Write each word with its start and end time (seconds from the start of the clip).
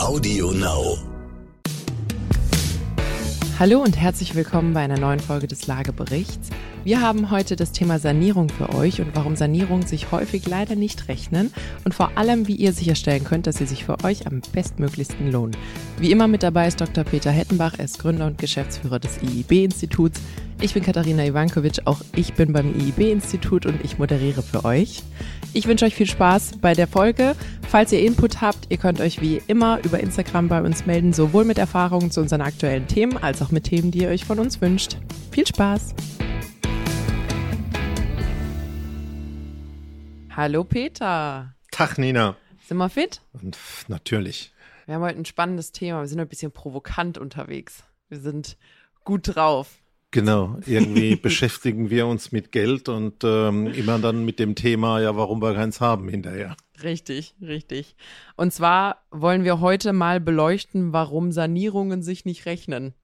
Audio 0.00 0.50
Now. 0.50 0.98
Hallo 3.58 3.80
und 3.80 3.96
herzlich 3.96 4.34
willkommen 4.34 4.74
bei 4.74 4.80
einer 4.80 4.98
neuen 4.98 5.20
Folge 5.20 5.46
des 5.46 5.68
Lageberichts. 5.68 6.50
Wir 6.82 7.00
haben 7.00 7.30
heute 7.30 7.54
das 7.54 7.70
Thema 7.70 8.00
Sanierung 8.00 8.48
für 8.48 8.74
euch 8.74 9.00
und 9.00 9.14
warum 9.14 9.36
Sanierungen 9.36 9.86
sich 9.86 10.10
häufig 10.10 10.46
leider 10.48 10.74
nicht 10.74 11.08
rechnen 11.08 11.52
und 11.84 11.94
vor 11.94 12.18
allem, 12.18 12.48
wie 12.48 12.56
ihr 12.56 12.72
sicherstellen 12.72 13.24
könnt, 13.24 13.46
dass 13.46 13.56
sie 13.56 13.66
sich 13.66 13.84
für 13.84 14.02
euch 14.04 14.26
am 14.26 14.42
bestmöglichsten 14.52 15.30
lohnen. 15.30 15.56
Wie 15.98 16.10
immer 16.10 16.26
mit 16.26 16.42
dabei 16.42 16.66
ist 16.66 16.80
Dr. 16.80 17.04
Peter 17.04 17.30
Hettenbach, 17.30 17.74
er 17.78 17.84
ist 17.84 18.00
Gründer 18.00 18.26
und 18.26 18.38
Geschäftsführer 18.38 18.98
des 18.98 19.22
IIB-Instituts. 19.22 20.20
Ich 20.60 20.72
bin 20.72 20.82
Katharina 20.82 21.24
Ivankovic, 21.26 21.80
auch 21.84 22.00
ich 22.14 22.34
bin 22.34 22.52
beim 22.52 22.74
IIB-Institut 22.78 23.66
und 23.66 23.84
ich 23.84 23.98
moderiere 23.98 24.42
für 24.42 24.64
euch. 24.64 25.02
Ich 25.52 25.66
wünsche 25.66 25.84
euch 25.84 25.94
viel 25.94 26.06
Spaß 26.06 26.58
bei 26.60 26.74
der 26.74 26.86
Folge. 26.86 27.34
Falls 27.68 27.92
ihr 27.92 28.00
Input 28.00 28.40
habt, 28.40 28.66
ihr 28.70 28.78
könnt 28.78 29.00
euch 29.00 29.20
wie 29.20 29.42
immer 29.46 29.84
über 29.84 30.00
Instagram 30.00 30.48
bei 30.48 30.62
uns 30.62 30.86
melden, 30.86 31.12
sowohl 31.12 31.44
mit 31.44 31.58
Erfahrungen 31.58 32.10
zu 32.10 32.20
unseren 32.20 32.40
aktuellen 32.40 32.86
Themen 32.86 33.16
als 33.18 33.42
auch 33.42 33.50
mit 33.50 33.64
Themen, 33.64 33.90
die 33.90 34.02
ihr 34.02 34.08
euch 34.08 34.24
von 34.24 34.38
uns 34.38 34.60
wünscht. 34.60 34.96
Viel 35.32 35.46
Spaß! 35.46 35.94
Hallo 40.30 40.64
Peter. 40.64 41.54
Tag 41.70 41.98
Nina. 41.98 42.36
Sind 42.66 42.78
wir 42.78 42.88
fit? 42.88 43.20
Und 43.34 43.58
natürlich. 43.88 44.52
Wir 44.86 44.94
haben 44.94 45.02
heute 45.02 45.18
ein 45.18 45.24
spannendes 45.24 45.72
Thema. 45.72 46.00
Wir 46.00 46.08
sind 46.08 46.20
ein 46.20 46.28
bisschen 46.28 46.52
provokant 46.52 47.18
unterwegs. 47.18 47.84
Wir 48.08 48.18
sind 48.18 48.56
gut 49.04 49.34
drauf. 49.36 49.83
Genau, 50.14 50.58
irgendwie 50.64 51.16
beschäftigen 51.22 51.90
wir 51.90 52.06
uns 52.06 52.30
mit 52.30 52.52
Geld 52.52 52.88
und 52.88 53.24
ähm, 53.24 53.66
immer 53.66 53.98
dann 53.98 54.24
mit 54.24 54.38
dem 54.38 54.54
Thema, 54.54 55.00
ja, 55.00 55.16
warum 55.16 55.42
wir 55.42 55.54
keins 55.54 55.80
haben 55.80 56.08
hinterher. 56.08 56.56
Richtig, 56.84 57.34
richtig. 57.42 57.96
Und 58.36 58.52
zwar 58.52 59.04
wollen 59.10 59.42
wir 59.42 59.58
heute 59.58 59.92
mal 59.92 60.20
beleuchten, 60.20 60.92
warum 60.92 61.32
Sanierungen 61.32 62.04
sich 62.04 62.24
nicht 62.24 62.46
rechnen. 62.46 62.94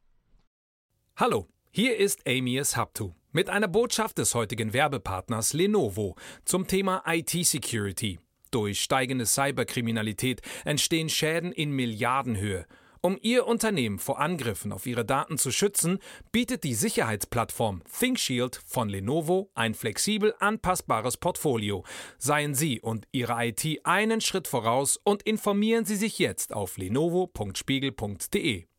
Hallo, 1.17 1.49
hier 1.73 1.97
ist 1.97 2.29
Amias 2.29 2.77
Haptu 2.77 3.11
mit 3.33 3.51
einer 3.51 3.67
Botschaft 3.67 4.19
des 4.19 4.37
heutigen 4.37 4.73
Werbepartners 4.73 5.53
Lenovo 5.53 6.15
zum 6.45 6.69
Thema 6.69 7.03
IT-Security. 7.07 8.21
Durch 8.53 8.81
steigende 8.81 9.27
Cyberkriminalität 9.27 10.43
entstehen 10.65 11.09
Schäden 11.09 11.51
in 11.51 11.73
Milliardenhöhe. 11.73 12.67
Um 13.03 13.19
Ihr 13.23 13.47
Unternehmen 13.47 13.99
vor 13.99 14.21
Angriffen 14.21 14.73
auf 14.73 14.87
Ihre 14.87 15.07
Daten 15.07 15.39
zu 15.39 15.51
schützen, 15.51 16.01
bietet 16.33 16.65
die 16.65 16.75
Sicherheitsplattform 16.75 17.83
ThinkShield 17.99 18.61
von 18.67 18.91
Lenovo 18.91 19.51
ein 19.55 19.73
flexibel 19.73 20.35
anpassbares 20.39 21.17
Portfolio. 21.17 21.83
Seien 22.19 22.55
Sie 22.55 22.79
und 22.79 23.07
Ihre 23.11 23.43
IT 23.47 23.81
einen 23.85 24.21
Schritt 24.21 24.49
voraus 24.49 25.01
und 25.03 25.23
informieren 25.23 25.87
Sie 25.87 25.97
sich 25.97 26.19
jetzt 26.19 26.53
auf 26.53 26.77
lenovo.spiegel.de. 26.77 28.70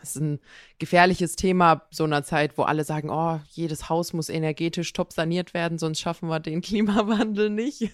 Das 0.00 0.16
ist 0.16 0.22
ein 0.22 0.40
gefährliches 0.78 1.36
Thema 1.36 1.82
so 1.90 2.04
einer 2.04 2.24
Zeit, 2.24 2.56
wo 2.56 2.62
alle 2.62 2.82
sagen, 2.82 3.10
oh, 3.10 3.38
jedes 3.50 3.88
Haus 3.88 4.12
muss 4.12 4.30
energetisch 4.30 4.92
top 4.92 5.12
saniert 5.12 5.54
werden, 5.54 5.78
sonst 5.78 6.00
schaffen 6.00 6.28
wir 6.28 6.40
den 6.40 6.60
Klimawandel 6.62 7.50
nicht. 7.50 7.90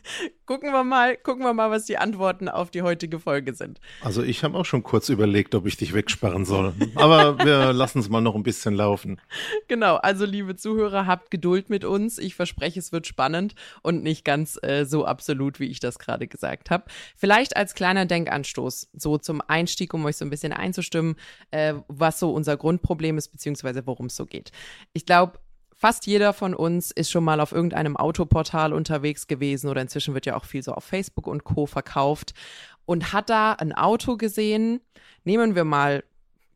gucken 0.47 0.73
wir 0.73 0.85
mal, 0.85 1.17
gucken 1.17 1.45
wir 1.45 1.53
mal, 1.53 1.71
was 1.71 1.87
die 1.87 1.99
Antworten 1.99 2.49
auf 2.49 2.71
die 2.71 2.83
heutige 2.83 3.19
Folge 3.19 3.53
sind. 3.53 3.81
Also 4.01 4.23
ich 4.23 4.45
habe 4.45 4.57
auch 4.57 4.65
schon 4.65 4.83
kurz 4.83 5.09
überlegt, 5.09 5.55
ob 5.55 5.67
ich 5.67 5.77
dich 5.77 5.93
wegsperren 5.93 6.45
soll. 6.45 6.73
Aber 6.95 7.39
wir 7.45 7.73
lassen 7.75 7.99
es 7.99 8.09
mal 8.09 8.21
noch 8.21 8.35
ein 8.35 8.45
bisschen 8.45 8.75
laufen. 8.75 9.21
Genau, 9.67 9.97
also 9.97 10.25
liebe 10.25 10.57
Zuhörer, 10.57 11.07
habt 11.07 11.31
Geduld 11.31 11.69
mit 11.69 11.85
uns. 11.85 12.19
Ich 12.19 12.37
verspreche, 12.37 12.79
es 12.79 12.93
wird 12.93 13.07
spannend 13.07 13.55
und 13.83 14.03
nicht 14.03 14.25
ganz 14.25 14.59
äh, 14.63 14.85
so 14.85 15.05
absolut, 15.05 15.61
wie 15.61 15.67
ich 15.67 15.81
das 15.81 15.99
gerade 15.99 16.29
gesagt 16.29 16.71
habe. 16.71 16.85
Vielleicht 17.17 17.57
als 17.57 17.75
kleiner 17.75 18.07
Denkanstoß, 18.07 18.89
so 18.95 19.19
zum 19.19 19.43
Einstieg, 19.47 19.93
um 19.93 20.05
euch 20.05 20.17
so 20.17 20.25
ein 20.25 20.31
bisschen 20.31 20.53
einzustimmen, 20.53 21.17
äh, 21.51 21.75
was 21.89 22.19
so 22.19 22.33
unser 22.33 22.57
Grundproblem 22.57 23.19
ist, 23.19 23.29
beziehungsweise 23.29 23.87
worum 23.87 24.07
es 24.07 24.17
so 24.17 24.27
geht. 24.27 24.53
Ich 24.93 25.07
glaube, 25.07 25.39
fast 25.75 26.07
jeder 26.07 26.33
von 26.33 26.55
uns 26.55 26.91
ist 26.91 27.11
schon 27.11 27.25
mal 27.25 27.41
auf 27.41 27.53
irgendeinem 27.53 27.97
Autoportal 27.97 28.73
unterwegs 28.73 29.27
gewesen 29.27 29.69
oder 29.69 29.81
inzwischen 29.81 30.15
wird 30.15 30.27
ja 30.27 30.37
auch 30.37 30.45
viel 30.45 30.63
so 30.63 30.73
auf 30.73 30.85
Facebook 30.85 31.27
und 31.27 31.45
Co. 31.45 31.67
verkauft 31.67 32.35
und 32.85 33.13
hat 33.13 33.31
da 33.31 33.53
ein 33.53 33.73
Auto 33.73 34.17
gesehen. 34.17 34.81
Nehmen 35.25 35.55
wir 35.55 35.65
mal 35.65 36.03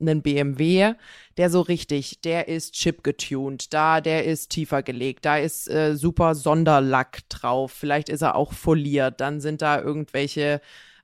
einen 0.01 0.23
BMW, 0.23 0.95
der 1.37 1.51
so 1.51 1.61
richtig, 1.61 2.21
der 2.23 2.49
ist 2.49 2.75
chipgetuned, 2.75 3.73
da 3.73 4.01
der 4.01 4.25
ist 4.25 4.51
tiefer 4.51 4.83
gelegt, 4.83 5.25
da 5.25 5.39
ist 5.39 5.71
äh, 5.71 5.95
super 5.95 6.35
Sonderlack 6.35 7.21
drauf, 7.29 7.73
vielleicht 7.73 8.09
ist 8.09 8.23
er 8.23 8.35
auch 8.35 8.53
foliert, 8.53 9.21
dann 9.21 9.41
sind 9.41 9.63
da 9.63 9.81
irgendwelche 9.81 10.61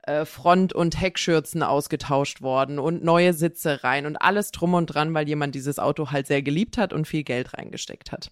äh, 0.08 0.24
Front- 0.24 0.72
und 0.72 1.00
Heckschürzen 1.00 1.62
ausgetauscht 1.62 2.40
worden 2.40 2.78
und 2.78 3.04
neue 3.04 3.34
Sitze 3.34 3.84
rein 3.84 4.06
und 4.06 4.16
alles 4.16 4.52
drum 4.52 4.74
und 4.74 4.86
dran, 4.86 5.12
weil 5.12 5.28
jemand 5.28 5.54
dieses 5.54 5.78
Auto 5.78 6.10
halt 6.10 6.26
sehr 6.26 6.42
geliebt 6.42 6.78
hat 6.78 6.92
und 6.92 7.06
viel 7.06 7.24
Geld 7.24 7.52
reingesteckt 7.52 8.10
hat. 8.10 8.30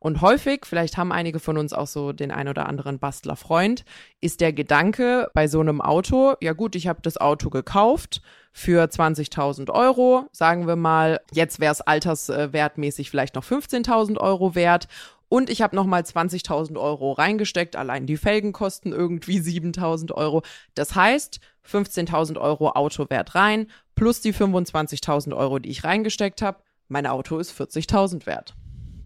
Und 0.00 0.20
häufig, 0.20 0.66
vielleicht 0.66 0.96
haben 0.96 1.12
einige 1.12 1.38
von 1.38 1.56
uns 1.56 1.72
auch 1.72 1.86
so 1.86 2.12
den 2.12 2.30
ein 2.30 2.48
oder 2.48 2.66
anderen 2.66 2.98
Bastlerfreund, 2.98 3.84
ist 4.20 4.40
der 4.40 4.52
Gedanke 4.52 5.30
bei 5.34 5.46
so 5.46 5.60
einem 5.60 5.80
Auto, 5.80 6.34
ja 6.40 6.52
gut, 6.52 6.74
ich 6.74 6.88
habe 6.88 7.00
das 7.02 7.16
Auto 7.16 7.48
gekauft 7.48 8.20
für 8.52 8.84
20.000 8.84 9.70
Euro, 9.70 10.26
sagen 10.32 10.66
wir 10.66 10.76
mal, 10.76 11.20
jetzt 11.32 11.60
wäre 11.60 11.72
es 11.72 11.80
alterswertmäßig 11.80 13.08
vielleicht 13.10 13.36
noch 13.36 13.44
15.000 13.44 14.18
Euro 14.18 14.54
wert 14.54 14.88
und 15.34 15.50
ich 15.50 15.62
habe 15.62 15.74
nochmal 15.74 16.02
20.000 16.02 16.80
Euro 16.80 17.10
reingesteckt. 17.10 17.74
Allein 17.74 18.06
die 18.06 18.16
Felgen 18.16 18.52
kosten 18.52 18.92
irgendwie 18.92 19.40
7.000 19.40 20.12
Euro. 20.12 20.42
Das 20.76 20.94
heißt, 20.94 21.40
15.000 21.68 22.40
Euro 22.40 22.68
Autowert 22.70 23.34
rein, 23.34 23.66
plus 23.96 24.20
die 24.20 24.32
25.000 24.32 25.36
Euro, 25.36 25.58
die 25.58 25.70
ich 25.70 25.82
reingesteckt 25.82 26.40
habe. 26.40 26.58
Mein 26.86 27.08
Auto 27.08 27.38
ist 27.38 27.60
40.000 27.60 28.26
wert. 28.26 28.54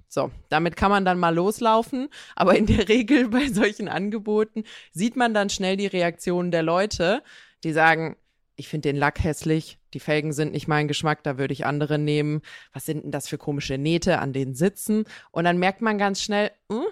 So, 0.07 0.31
damit 0.51 0.77
kann 0.77 0.91
man 0.91 1.07
dann 1.07 1.19
mal 1.19 1.35
loslaufen, 1.35 2.11
aber 2.37 2.59
in 2.59 2.67
der 2.67 2.89
Regel 2.91 3.29
bei 3.29 3.49
solchen 3.49 3.89
Angeboten 3.89 4.65
sieht 4.93 5.17
man 5.17 5.33
dann 5.33 5.49
schnell 5.49 5.79
die 5.79 5.87
Reaktionen 5.87 6.51
der 6.51 6.63
Leute, 6.63 7.23
die 7.65 7.73
sagen, 7.73 8.19
ich 8.59 8.69
finde 8.69 8.89
den 8.89 8.97
Lack 8.97 9.23
hässlich, 9.23 9.79
die 9.95 10.01
Felgen 10.01 10.33
sind 10.33 10.53
nicht 10.53 10.67
mein 10.67 10.89
Geschmack, 10.89 11.23
da 11.23 11.39
würde 11.39 11.53
ich 11.53 11.65
andere 11.65 11.97
nehmen. 11.97 12.43
Was 12.73 12.87
sind 12.87 13.05
denn 13.05 13.13
das 13.13 13.29
für 13.29 13.39
komische 13.39 13.79
Nähte 13.79 14.19
an 14.19 14.33
den 14.33 14.55
Sitzen? 14.55 15.05
Und 15.31 15.45
dann 15.45 15.59
merkt 15.59 15.81
man 15.81 15.97
ganz 15.97 16.21
schnell, 16.21 16.51
hm, 16.71 16.83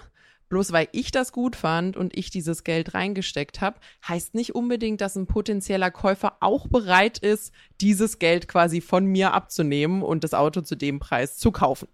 bloß 0.49 0.71
weil 0.71 0.88
ich 0.93 1.10
das 1.10 1.32
gut 1.32 1.56
fand 1.56 1.97
und 1.97 2.16
ich 2.16 2.31
dieses 2.31 2.62
Geld 2.62 2.94
reingesteckt 2.94 3.60
habe, 3.60 3.81
heißt 4.06 4.37
nicht 4.37 4.54
unbedingt, 4.54 5.00
dass 5.00 5.16
ein 5.16 5.27
potenzieller 5.27 5.91
Käufer 5.91 6.37
auch 6.38 6.69
bereit 6.69 7.19
ist, 7.19 7.53
dieses 7.81 8.21
Geld 8.21 8.47
quasi 8.47 8.81
von 8.81 9.04
mir 9.04 9.34
abzunehmen 9.34 10.03
und 10.03 10.22
das 10.22 10.34
Auto 10.34 10.60
zu 10.60 10.77
dem 10.77 11.00
Preis 11.00 11.37
zu 11.37 11.50
kaufen. 11.50 11.88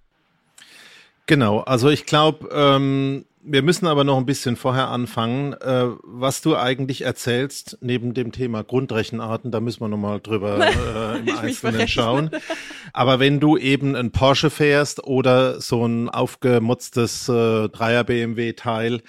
Genau, 1.25 1.60
also 1.60 1.89
ich 1.89 2.04
glaube, 2.04 2.50
ähm, 2.53 3.25
wir 3.44 3.62
müssen 3.62 3.86
aber 3.86 4.04
noch 4.04 4.19
ein 4.19 4.26
bisschen 4.26 4.56
vorher 4.56 4.88
anfangen. 4.88 5.53
Äh, 5.54 5.88
was 6.03 6.42
du 6.42 6.56
eigentlich 6.56 7.03
erzählst, 7.03 7.78
neben 7.80 8.14
dem 8.14 8.30
Thema 8.30 8.62
Grundrechenarten, 8.62 9.50
da 9.50 9.60
müssen 9.60 9.80
wir 9.80 9.88
nochmal 9.88 10.20
drüber 10.20 10.60
äh, 11.14 11.19
im 11.19 11.36
Einzelnen 11.36 11.88
schauen. 11.88 12.30
Aber 12.92 13.19
wenn 13.19 13.41
du 13.41 13.56
eben 13.56 13.97
ein 13.97 14.12
Porsche 14.12 14.50
fährst 14.50 15.04
oder 15.04 15.60
so 15.60 15.84
ein 15.84 16.08
aufgemutztes 16.08 17.28
äh, 17.28 17.69
Dreier 17.69 18.04
BMW-Teil, 18.04 19.03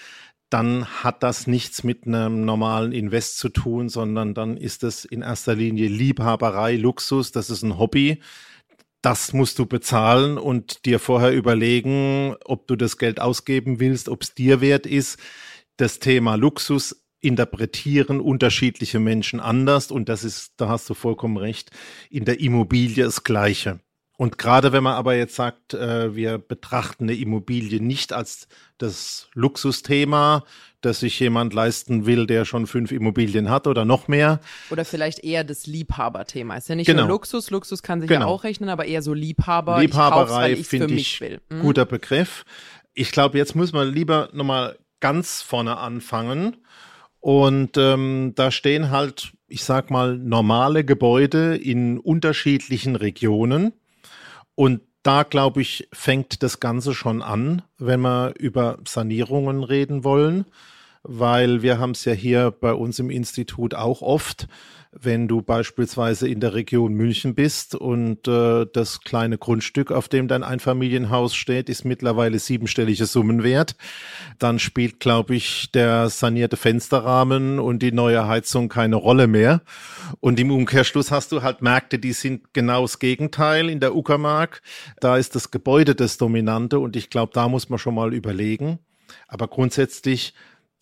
dann 0.49 0.85
hat 0.85 1.23
das 1.23 1.47
nichts 1.47 1.83
mit 1.83 2.05
einem 2.05 2.45
normalen 2.45 2.91
Invest 2.91 3.39
zu 3.39 3.49
tun, 3.49 3.89
sondern 3.89 4.33
dann 4.33 4.57
ist 4.57 4.83
es 4.83 5.03
in 5.05 5.21
erster 5.21 5.55
Linie 5.55 5.87
Liebhaberei, 5.87 6.75
Luxus, 6.75 7.31
das 7.31 7.49
ist 7.49 7.63
ein 7.63 7.77
Hobby 7.79 8.19
das 9.03 9.33
musst 9.33 9.59
du 9.59 9.65
bezahlen 9.65 10.37
und 10.37 10.85
dir 10.85 10.97
vorher 10.97 11.33
überlegen, 11.33 12.35
ob 12.45 12.67
du 12.67 12.77
das 12.77 12.97
Geld 12.97 13.19
ausgeben 13.19 13.79
willst, 13.81 14.07
ob 14.07 14.23
es 14.23 14.33
dir 14.33 14.61
wert 14.61 14.85
ist. 14.85 15.19
Das 15.75 15.99
Thema 15.99 16.35
Luxus 16.35 17.05
interpretieren 17.19 18.21
unterschiedliche 18.21 18.99
Menschen 18.99 19.41
anders 19.41 19.91
und 19.91 20.07
das 20.07 20.23
ist, 20.23 20.53
da 20.57 20.69
hast 20.69 20.89
du 20.89 20.93
vollkommen 20.93 21.37
recht, 21.37 21.71
in 22.09 22.23
der 22.23 22.39
Immobilie 22.39 23.03
das 23.03 23.23
Gleiche. 23.23 23.81
Und 24.15 24.37
gerade 24.37 24.71
wenn 24.71 24.83
man 24.83 24.93
aber 24.93 25.15
jetzt 25.15 25.35
sagt, 25.35 25.73
äh, 25.73 26.15
wir 26.15 26.37
betrachten 26.37 27.05
eine 27.05 27.15
Immobilie 27.15 27.81
nicht 27.81 28.13
als 28.13 28.47
das 28.77 29.27
Luxusthema, 29.33 30.43
das 30.81 30.99
sich 30.99 31.19
jemand 31.19 31.53
leisten 31.53 32.05
will, 32.05 32.27
der 32.27 32.45
schon 32.45 32.67
fünf 32.67 32.91
Immobilien 32.91 33.49
hat 33.49 33.65
oder 33.65 33.85
noch 33.85 34.07
mehr. 34.07 34.39
Oder 34.69 34.85
vielleicht 34.85 35.23
eher 35.23 35.43
das 35.43 35.65
Liebhaberthema. 35.65 36.57
Ist 36.57 36.69
ja 36.69 36.75
nicht 36.75 36.87
genau. 36.87 37.03
nur 37.03 37.09
Luxus, 37.09 37.49
Luxus 37.49 37.81
kann 37.81 38.01
sich 38.01 38.07
genau. 38.07 38.21
ja 38.21 38.27
auch 38.27 38.43
rechnen, 38.43 38.69
aber 38.69 38.85
eher 38.85 39.01
so 39.01 39.13
Liebhaber. 39.13 39.79
Liebhaberei 39.79 40.57
finde 40.57 40.93
ich 40.93 41.19
will. 41.19 41.41
Mhm. 41.49 41.61
guter 41.61 41.85
Begriff. 41.85 42.45
Ich 42.93 43.11
glaube, 43.11 43.37
jetzt 43.39 43.55
müssen 43.55 43.75
wir 43.75 43.85
lieber 43.85 44.29
nochmal 44.33 44.77
ganz 44.99 45.41
vorne 45.41 45.77
anfangen. 45.77 46.57
Und 47.19 47.77
ähm, 47.77 48.33
da 48.35 48.51
stehen 48.51 48.91
halt, 48.91 49.31
ich 49.47 49.63
sag 49.63 49.89
mal, 49.89 50.17
normale 50.17 50.83
Gebäude 50.83 51.55
in 51.55 51.97
unterschiedlichen 51.97 52.95
Regionen. 52.95 53.73
Und 54.55 54.81
da, 55.03 55.23
glaube 55.23 55.61
ich, 55.61 55.89
fängt 55.91 56.43
das 56.43 56.59
Ganze 56.59 56.93
schon 56.93 57.21
an, 57.21 57.61
wenn 57.77 58.01
wir 58.01 58.33
über 58.39 58.77
Sanierungen 58.87 59.63
reden 59.63 60.03
wollen. 60.03 60.45
Weil 61.03 61.61
wir 61.61 61.79
haben 61.79 61.91
es 61.91 62.05
ja 62.05 62.13
hier 62.13 62.51
bei 62.51 62.73
uns 62.73 62.99
im 62.99 63.09
Institut 63.09 63.75
auch 63.75 64.01
oft, 64.01 64.47
wenn 64.95 65.27
du 65.27 65.41
beispielsweise 65.41 66.27
in 66.27 66.39
der 66.39 66.53
Region 66.53 66.93
München 66.93 67.33
bist 67.33 67.73
und 67.73 68.27
äh, 68.27 68.67
das 68.71 69.01
kleine 69.01 69.39
Grundstück, 69.39 69.91
auf 69.91 70.07
dem 70.07 70.27
dein 70.27 70.43
Einfamilienhaus 70.43 71.33
steht, 71.35 71.67
ist 71.67 71.83
mittlerweile 71.83 72.37
siebenstellige 72.37 73.07
Summen 73.07 73.43
wert, 73.43 73.75
dann 74.37 74.59
spielt, 74.59 74.99
glaube 74.99 75.35
ich, 75.35 75.71
der 75.71 76.09
sanierte 76.09 76.57
Fensterrahmen 76.57 77.59
und 77.59 77.79
die 77.79 77.91
neue 77.91 78.27
Heizung 78.27 78.69
keine 78.69 78.95
Rolle 78.95 79.25
mehr. 79.25 79.61
Und 80.19 80.39
im 80.39 80.51
Umkehrschluss 80.51 81.09
hast 81.09 81.31
du 81.31 81.41
halt 81.41 81.63
Märkte, 81.63 81.97
die 81.97 82.13
sind 82.13 82.53
genau 82.53 82.83
das 82.83 82.99
Gegenteil. 82.99 83.69
In 83.69 83.79
der 83.79 83.95
Uckermark, 83.95 84.61
da 84.99 85.17
ist 85.17 85.33
das 85.33 85.49
Gebäude 85.49 85.95
das 85.95 86.17
Dominante 86.17 86.77
und 86.77 86.95
ich 86.95 87.09
glaube, 87.09 87.31
da 87.33 87.49
muss 87.49 87.69
man 87.69 87.79
schon 87.79 87.95
mal 87.95 88.13
überlegen. 88.13 88.77
Aber 89.27 89.47
grundsätzlich 89.47 90.33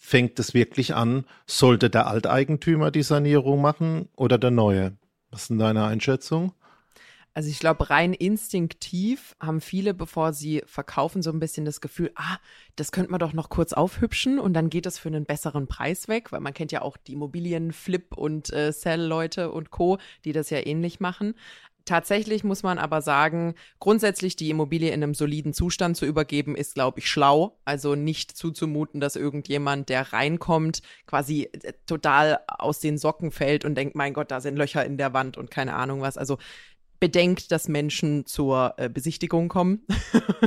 fängt 0.03 0.39
es 0.39 0.56
wirklich 0.56 0.95
an, 0.95 1.25
sollte 1.45 1.92
der 1.92 2.07
Alteigentümer 2.07 2.89
die 2.89 3.03
Sanierung 3.03 3.62
machen 3.62 4.09
oder 4.15 4.39
der 4.39 4.50
neue? 4.50 4.98
Was 5.30 5.44
ist 5.44 5.51
denn 5.51 5.59
deine 5.59 5.86
Einschätzung? 5.86 6.53
Also 7.33 7.50
ich 7.50 7.59
glaube, 7.59 7.89
rein 7.89 8.13
instinktiv 8.13 9.38
haben 9.39 9.62
viele, 9.62 9.94
bevor 9.94 10.33
sie 10.33 10.63
verkaufen, 10.65 11.21
so 11.21 11.31
ein 11.31 11.39
bisschen 11.39 11.63
das 11.63 11.80
Gefühl, 11.80 12.12
ah, 12.15 12.38
das 12.75 12.92
könnte 12.92 13.12
man 13.12 13.21
doch 13.21 13.31
noch 13.31 13.50
kurz 13.50 13.71
aufhübschen 13.71 14.38
und 14.38 14.53
dann 14.53 14.69
geht 14.69 14.86
es 14.86 14.98
für 14.98 15.07
einen 15.07 15.24
besseren 15.24 15.68
Preis 15.68 16.09
weg, 16.09 16.33
weil 16.33 16.42
man 16.42 16.53
kennt 16.53 16.74
ja 16.74 16.81
auch 16.81 16.98
die 16.98 17.13
Immobilien-Flip- 17.13 18.18
und 18.18 18.51
äh, 18.51 18.74
Sell-Leute 18.74 19.51
und 19.51 19.69
Co., 19.69 19.98
die 20.25 20.33
das 20.33 20.50
ja 20.50 20.65
ähnlich 20.65 21.00
machen. 21.00 21.36
Tatsächlich 21.91 22.45
muss 22.45 22.63
man 22.63 22.77
aber 22.77 23.01
sagen, 23.01 23.53
grundsätzlich 23.81 24.38
die 24.38 24.49
Immobilie 24.49 24.93
in 24.93 25.03
einem 25.03 25.13
soliden 25.13 25.51
Zustand 25.51 25.97
zu 25.97 26.05
übergeben, 26.05 26.55
ist, 26.55 26.75
glaube 26.75 26.99
ich, 26.99 27.09
schlau. 27.09 27.59
Also 27.65 27.95
nicht 27.95 28.31
zuzumuten, 28.31 29.01
dass 29.01 29.17
irgendjemand, 29.17 29.89
der 29.89 30.13
reinkommt, 30.13 30.83
quasi 31.05 31.49
äh, 31.51 31.73
total 31.88 32.39
aus 32.47 32.79
den 32.79 32.97
Socken 32.97 33.29
fällt 33.29 33.65
und 33.65 33.75
denkt, 33.75 33.95
mein 33.95 34.13
Gott, 34.13 34.31
da 34.31 34.39
sind 34.39 34.55
Löcher 34.55 34.85
in 34.85 34.95
der 34.95 35.11
Wand 35.13 35.35
und 35.35 35.51
keine 35.51 35.73
Ahnung 35.73 35.99
was. 35.99 36.17
Also 36.17 36.38
bedenkt, 37.01 37.51
dass 37.51 37.67
Menschen 37.67 38.25
zur 38.25 38.75
äh, 38.77 38.88
Besichtigung 38.88 39.49
kommen. 39.49 39.85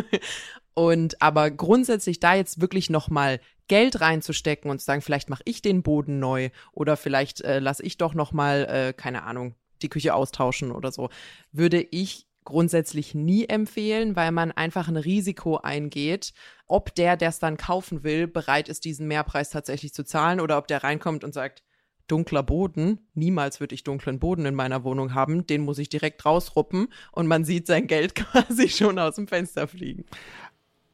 und 0.72 1.20
aber 1.20 1.50
grundsätzlich 1.50 2.20
da 2.20 2.34
jetzt 2.34 2.62
wirklich 2.62 2.88
noch 2.88 3.10
mal 3.10 3.38
Geld 3.68 4.00
reinzustecken 4.00 4.70
und 4.70 4.78
zu 4.78 4.86
sagen, 4.86 5.02
vielleicht 5.02 5.28
mache 5.28 5.42
ich 5.44 5.60
den 5.60 5.82
Boden 5.82 6.18
neu 6.18 6.48
oder 6.72 6.96
vielleicht 6.96 7.42
äh, 7.42 7.58
lasse 7.58 7.82
ich 7.82 7.98
doch 7.98 8.14
noch 8.14 8.32
mal 8.32 8.64
äh, 8.64 8.92
keine 8.94 9.24
Ahnung 9.24 9.56
die 9.84 9.88
Küche 9.88 10.14
austauschen 10.14 10.72
oder 10.72 10.90
so, 10.90 11.10
würde 11.52 11.80
ich 11.80 12.26
grundsätzlich 12.44 13.14
nie 13.14 13.46
empfehlen, 13.46 14.16
weil 14.16 14.32
man 14.32 14.52
einfach 14.52 14.88
ein 14.88 14.96
Risiko 14.96 15.58
eingeht, 15.58 16.34
ob 16.66 16.94
der, 16.94 17.16
der 17.16 17.30
es 17.30 17.38
dann 17.38 17.56
kaufen 17.56 18.04
will, 18.04 18.26
bereit 18.26 18.68
ist, 18.68 18.84
diesen 18.84 19.06
Mehrpreis 19.08 19.50
tatsächlich 19.50 19.94
zu 19.94 20.04
zahlen 20.04 20.40
oder 20.40 20.58
ob 20.58 20.66
der 20.68 20.84
reinkommt 20.84 21.24
und 21.24 21.32
sagt, 21.32 21.62
dunkler 22.06 22.42
Boden, 22.42 22.98
niemals 23.14 23.60
würde 23.60 23.74
ich 23.74 23.82
dunklen 23.82 24.18
Boden 24.18 24.44
in 24.44 24.54
meiner 24.54 24.84
Wohnung 24.84 25.14
haben, 25.14 25.46
den 25.46 25.62
muss 25.62 25.78
ich 25.78 25.88
direkt 25.88 26.24
rausruppen 26.24 26.88
und 27.12 27.26
man 27.26 27.44
sieht 27.44 27.66
sein 27.66 27.86
Geld 27.86 28.14
quasi 28.14 28.68
schon 28.68 28.98
aus 28.98 29.16
dem 29.16 29.26
Fenster 29.26 29.66
fliegen. 29.66 30.04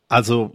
Also 0.08 0.54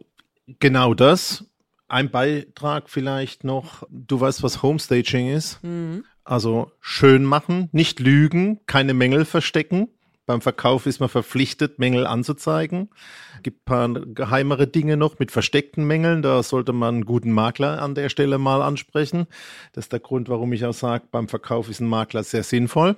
genau 0.60 0.94
das. 0.94 1.46
Ein 1.88 2.10
Beitrag 2.10 2.90
vielleicht 2.90 3.44
noch. 3.44 3.84
Du 3.90 4.20
weißt, 4.20 4.42
was 4.42 4.64
Homestaging 4.64 5.30
ist? 5.30 5.64
Mhm. 5.64 6.04
Also 6.26 6.72
schön 6.82 7.24
machen, 7.24 7.70
nicht 7.72 8.00
lügen, 8.00 8.60
keine 8.66 8.94
Mängel 8.94 9.26
verstecken. 9.26 9.90
Beim 10.26 10.42
Verkauf 10.42 10.88
ist 10.88 11.00
man 11.00 11.08
verpflichtet, 11.08 11.78
Mängel 11.78 12.08
anzuzeigen. 12.08 12.90
Gibt 13.44 13.62
ein 13.62 13.66
paar 13.66 13.90
geheimere 13.90 14.66
Dinge 14.66 14.98
noch 14.98 15.20
mit 15.20 15.32
versteckten 15.32 15.86
Mängeln. 15.86 16.24
Da 16.24 16.42
sollte 16.42 16.74
man 16.74 16.96
einen 16.96 17.06
guten 17.06 17.32
Makler 17.32 17.80
an 17.80 17.94
der 17.94 18.10
Stelle 18.10 18.40
mal 18.40 18.64
ansprechen. 18.64 19.28
Das 19.74 19.86
ist 19.86 19.94
der 19.94 20.00
Grund, 20.00 20.28
warum 20.28 20.52
ich 20.52 20.66
auch 20.66 20.74
sage, 20.74 21.06
beim 21.12 21.28
Verkauf 21.28 21.70
ist 21.70 21.80
ein 21.80 21.88
Makler 21.88 22.24
sehr 22.24 22.44
sinnvoll. 22.44 22.96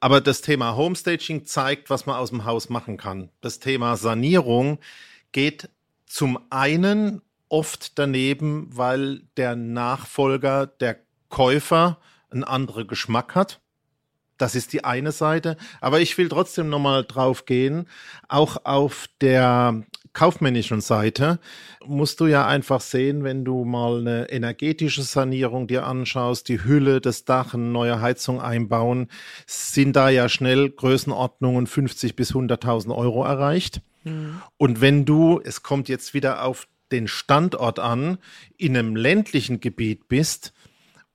Aber 0.00 0.20
das 0.20 0.40
Thema 0.40 0.76
Homestaging 0.76 1.44
zeigt, 1.44 1.90
was 1.90 2.06
man 2.06 2.16
aus 2.16 2.30
dem 2.30 2.44
Haus 2.44 2.68
machen 2.68 2.96
kann. 2.96 3.30
Das 3.40 3.60
Thema 3.60 3.96
Sanierung 3.96 4.78
geht 5.30 5.70
zum 6.06 6.40
einen 6.50 7.22
oft 7.48 8.00
daneben, 8.00 8.68
weil 8.72 9.22
der 9.36 9.54
Nachfolger, 9.54 10.66
der 10.66 10.98
Käufer 11.28 11.98
einen 12.30 12.44
anderen 12.44 12.86
Geschmack 12.86 13.34
hat. 13.34 13.60
Das 14.38 14.54
ist 14.54 14.72
die 14.72 14.84
eine 14.84 15.12
Seite. 15.12 15.56
Aber 15.80 16.00
ich 16.00 16.16
will 16.16 16.28
trotzdem 16.28 16.68
nochmal 16.68 17.04
drauf 17.04 17.44
gehen. 17.44 17.88
Auch 18.28 18.64
auf 18.64 19.08
der 19.20 19.82
kaufmännischen 20.12 20.80
Seite 20.80 21.38
musst 21.84 22.20
du 22.20 22.26
ja 22.26 22.46
einfach 22.46 22.80
sehen, 22.80 23.24
wenn 23.24 23.44
du 23.44 23.64
mal 23.64 23.98
eine 23.98 24.30
energetische 24.30 25.02
Sanierung 25.02 25.66
dir 25.66 25.86
anschaust, 25.86 26.48
die 26.48 26.64
Hülle, 26.64 27.00
das 27.00 27.24
Dach, 27.24 27.54
eine 27.54 27.64
neue 27.64 28.00
Heizung 28.00 28.40
einbauen, 28.40 29.08
sind 29.46 29.96
da 29.96 30.08
ja 30.08 30.28
schnell 30.28 30.70
Größenordnungen 30.70 31.66
50 31.66 32.16
bis 32.16 32.32
100.000 32.32 32.94
Euro 32.96 33.24
erreicht. 33.24 33.80
Mhm. 34.04 34.40
Und 34.56 34.80
wenn 34.80 35.04
du, 35.04 35.40
es 35.44 35.62
kommt 35.62 35.88
jetzt 35.88 36.14
wieder 36.14 36.44
auf 36.44 36.68
den 36.90 37.06
Standort 37.06 37.78
an, 37.78 38.18
in 38.56 38.76
einem 38.76 38.96
ländlichen 38.96 39.60
Gebiet 39.60 40.08
bist, 40.08 40.52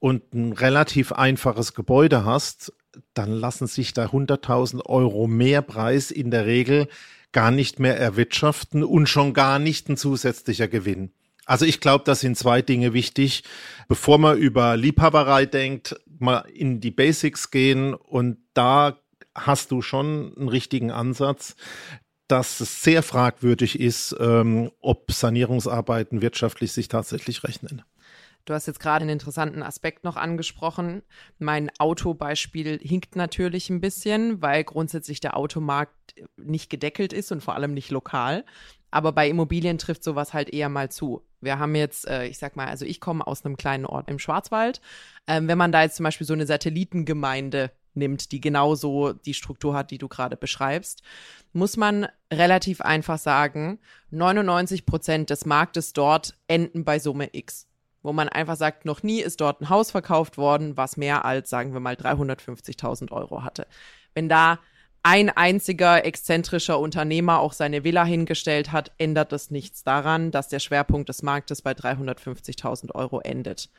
und 0.04 0.34
ein 0.34 0.52
relativ 0.52 1.14
einfaches 1.14 1.74
Gebäude 1.74 2.26
hast, 2.26 2.74
dann 3.14 3.32
lassen 3.32 3.68
sich 3.68 3.94
da 3.94 4.08
100.000 4.08 4.86
Euro 4.86 5.28
mehr 5.28 5.62
Preis 5.62 6.12
in 6.12 6.30
der 6.30 6.46
Regel 6.46 6.90
gar 7.32 7.52
nicht 7.52 7.80
mehr 7.80 7.98
erwirtschaften 7.98 8.84
und 8.84 9.08
schon 9.08 9.34
gar 9.34 9.60
nicht 9.60 9.88
ein 9.88 9.96
zusätzlicher 9.96 10.68
Gewinn. 10.68 11.14
Also 11.46 11.64
ich 11.64 11.80
glaube, 11.80 12.04
das 12.04 12.20
sind 12.20 12.38
zwei 12.38 12.62
Dinge 12.62 12.92
wichtig. 12.92 13.46
Bevor 13.88 14.18
man 14.18 14.38
über 14.38 14.76
Liebhaberei 14.76 15.46
denkt, 15.46 15.96
mal 16.20 16.40
in 16.54 16.82
die 16.82 16.92
Basics 16.92 17.50
gehen 17.50 17.94
und 17.94 18.40
da 18.54 19.00
hast 19.34 19.72
du 19.72 19.82
schon 19.82 20.34
einen 20.38 20.50
richtigen 20.50 20.92
Ansatz, 20.92 21.56
dass 22.28 22.60
es 22.60 22.84
sehr 22.84 23.04
fragwürdig 23.04 23.80
ist, 23.80 24.14
ähm, 24.20 24.70
ob 24.82 25.14
Sanierungsarbeiten 25.14 26.22
wirtschaftlich 26.22 26.74
sich 26.74 26.90
tatsächlich 26.90 27.46
rechnen. 27.46 27.84
Du 28.46 28.54
hast 28.54 28.68
jetzt 28.68 28.82
gerade 28.82 29.04
einen 29.04 29.12
interessanten 29.12 29.64
Aspekt 29.64 30.04
noch 30.04 30.18
angesprochen. 30.18 31.02
Mein 31.40 31.72
Autobeispiel 31.80 32.78
hinkt 32.82 33.16
natürlich 33.16 33.70
ein 33.70 33.80
bisschen, 33.80 34.42
weil 34.42 34.66
grundsätzlich 34.66 35.22
der 35.22 35.38
Automarkt 35.38 36.16
nicht 36.36 36.70
gedeckelt 36.70 37.14
ist 37.14 37.32
und 37.32 37.42
vor 37.42 37.56
allem 37.56 37.74
nicht 37.74 37.90
lokal. 37.90 38.44
Aber 38.92 39.14
bei 39.14 39.30
Immobilien 39.30 39.78
trifft 39.78 40.04
sowas 40.04 40.34
halt 40.34 40.50
eher 40.50 40.70
mal 40.70 40.92
zu. 40.92 41.26
Wir 41.40 41.58
haben 41.58 41.74
jetzt, 41.74 42.08
äh, 42.08 42.26
ich 42.28 42.38
sag 42.38 42.56
mal, 42.56 42.68
also 42.68 42.86
ich 42.86 43.00
komme 43.00 43.26
aus 43.26 43.46
einem 43.46 43.58
kleinen 43.58 43.86
Ort 43.86 44.10
im 44.10 44.20
Schwarzwald. 44.20 44.82
Ähm, 45.26 45.48
wenn 45.48 45.58
man 45.58 45.72
da 45.72 45.82
jetzt 45.84 45.96
zum 45.96 46.04
Beispiel 46.04 46.28
so 46.28 46.34
eine 46.34 46.46
Satellitengemeinde 46.46 47.72
nimmt, 47.94 48.32
die 48.32 48.42
genauso 48.42 49.14
die 49.14 49.34
Struktur 49.34 49.74
hat, 49.74 49.90
die 49.90 49.98
du 49.98 50.10
gerade 50.10 50.36
beschreibst, 50.36 51.02
muss 51.54 51.78
man 51.78 52.08
relativ 52.32 52.82
einfach 52.82 53.18
sagen, 53.18 53.80
99 54.12 54.86
Prozent 54.86 55.30
des 55.30 55.46
Marktes 55.46 55.94
dort 55.94 56.38
enden 56.48 56.84
bei 56.84 57.00
Summe 57.00 57.30
X 57.32 57.68
wo 58.04 58.14
man 58.14 58.30
einfach 58.30 58.58
sagt, 58.58 58.86
noch 58.86 59.02
nie 59.02 59.22
ist 59.22 59.42
dort 59.42 59.62
ein 59.62 59.70
Haus 59.70 59.92
verkauft 59.92 60.38
worden, 60.38 60.78
was 60.78 60.98
mehr 60.98 61.26
als, 61.26 61.50
sagen 61.50 61.74
wir 61.74 61.80
mal, 61.80 61.96
350.000 61.96 63.12
Euro 63.12 63.44
hatte. 63.44 63.66
Wenn 64.14 64.30
da 64.30 64.60
ein 65.02 65.30
einziger 65.30 66.06
exzentrischer 66.06 66.80
Unternehmer 66.80 67.40
auch 67.40 67.54
seine 67.54 67.84
Villa 67.84 68.06
hingestellt 68.06 68.72
hat, 68.72 68.92
ändert 68.98 69.32
das 69.32 69.52
nichts 69.52 69.84
daran, 69.84 70.32
dass 70.32 70.48
der 70.48 70.60
Schwerpunkt 70.60 71.10
des 71.10 71.24
Marktes 71.24 71.62
bei 71.62 71.72
350.000 71.72 72.94
Euro 72.96 73.20
endet. 73.20 73.70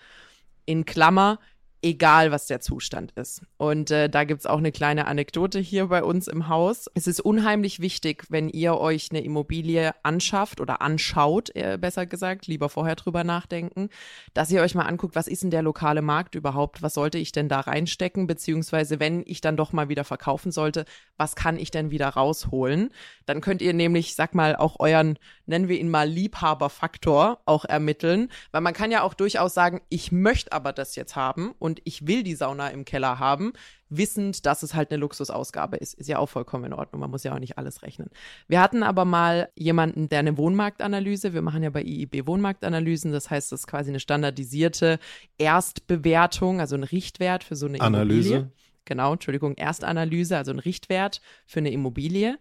In 0.67 0.85
Klammer, 0.85 1.39
egal 1.85 2.33
was 2.33 2.47
der 2.47 2.61
Zustand 2.61 3.13
ist. 3.13 3.43
Und 3.59 3.91
äh, 3.91 4.09
da 4.09 4.25
gibt's 4.25 4.47
auch 4.47 4.59
eine 4.59 4.73
kleine 4.73 5.07
Anekdote 5.07 5.61
hier 5.61 5.89
bei 5.89 6.03
uns 6.03 6.29
im 6.29 6.49
Haus. 6.49 6.87
Es 6.95 7.07
ist 7.07 7.21
unheimlich 7.21 7.79
wichtig, 7.81 8.25
wenn 8.31 8.49
ihr 8.49 8.79
euch 8.79 9.09
eine 9.11 9.23
Immobilie 9.23 9.95
anschafft 10.03 10.61
oder 10.61 10.81
anschaut, 10.81 11.55
äh, 11.55 11.77
besser 11.79 12.07
gesagt, 12.07 12.47
lieber 12.47 12.71
vorher 12.71 12.97
drüber 12.97 13.23
nachdenken, 13.23 13.91
dass 14.33 14.51
ihr 14.51 14.63
euch 14.63 14.75
mal 14.75 14.87
anguckt, 14.87 15.15
was 15.15 15.29
ist 15.29 15.43
denn 15.43 15.51
der 15.51 15.63
lokale 15.63 16.01
Markt 16.01 16.35
überhaupt? 16.35 16.83
Was 16.83 16.95
sollte 16.95 17.19
ich 17.19 17.33
denn 17.33 17.51
da 17.51 17.61
reinstecken? 17.61 18.27
Beziehungsweise, 18.27 18.99
wenn 18.99 19.23
ich 19.27 19.43
dann 19.43 19.57
doch 19.57 19.73
mal 19.73 19.91
wieder 19.91 20.05
verkaufen 20.05 20.53
sollte, 20.53 20.87
was 21.19 21.37
kann 21.37 21.59
ich 21.59 21.71
denn 21.71 21.91
wieder 21.91 22.09
rausholen? 22.09 22.91
Dann 23.27 23.43
könnt 23.43 23.61
ihr 23.61 23.75
nämlich, 23.75 24.15
sag 24.15 24.35
mal, 24.35 24.57
auch 24.57 24.81
euren, 24.81 25.19
nennen 25.47 25.69
wir 25.69 25.79
ihn 25.79 25.91
mal 25.91 26.09
Liebhaberfaktor 26.09 27.41
auch 27.47 27.65
ermitteln, 27.65 28.31
weil 28.51 28.61
man 28.61 28.75
kann 28.75 28.91
ja 28.91 29.03
auch 29.03 29.15
durchaus 29.15 29.55
sagen, 29.55 29.81
ich 29.89 30.13
möchte 30.13 30.53
aber 30.53 30.73
das 30.73 30.97
jetzt 30.97 31.17
haben 31.17 31.55
und 31.59 31.81
ich 31.85 32.07
will 32.07 32.23
die 32.23 32.35
Sauna 32.35 32.69
im 32.69 32.85
Keller 32.85 33.19
haben, 33.19 33.53
wissend, 33.89 34.47
dass 34.47 34.63
es 34.63 34.75
halt 34.75 34.91
eine 34.91 35.01
Luxusausgabe 35.01 35.77
ist. 35.77 35.95
Ist 35.95 36.09
ja 36.09 36.19
auch 36.19 36.29
vollkommen 36.29 36.65
in 36.65 36.73
Ordnung. 36.73 37.01
Man 37.01 37.11
muss 37.11 37.25
ja 37.25 37.35
auch 37.35 37.39
nicht 37.39 37.59
alles 37.59 37.83
rechnen. 37.83 38.11
Wir 38.49 38.61
hatten 38.61 38.83
aber 38.83 39.05
mal 39.05 39.49
jemanden, 39.57 40.09
der 40.09 40.21
eine 40.21 40.37
Wohnmarktanalyse, 40.37 41.35
wir 41.35 41.43
machen 41.43 41.63
ja 41.63 41.71
bei 41.71 41.83
IIB 41.83 42.27
Wohnmarktanalysen, 42.27 43.13
das 43.13 43.31
heißt, 43.31 43.53
das 43.53 43.61
ist 43.61 43.67
quasi 43.67 43.91
eine 43.91 44.01
standardisierte 44.01 44.99
Erstbewertung, 45.39 46.61
also 46.61 46.77
ein 46.77 46.85
Richtwert 46.85 47.45
für 47.45 47.57
so 47.57 47.67
eine 47.67 47.81
Analyse. 47.81 48.35
Immobilie. 48.35 48.53
Genau, 48.87 49.13
Entschuldigung, 49.15 49.57
Erstanalyse, 49.57 50.37
also 50.37 50.53
ein 50.53 50.59
Richtwert 50.59 51.21
für 51.47 51.61
eine 51.61 51.71
Immobilie. 51.71 52.39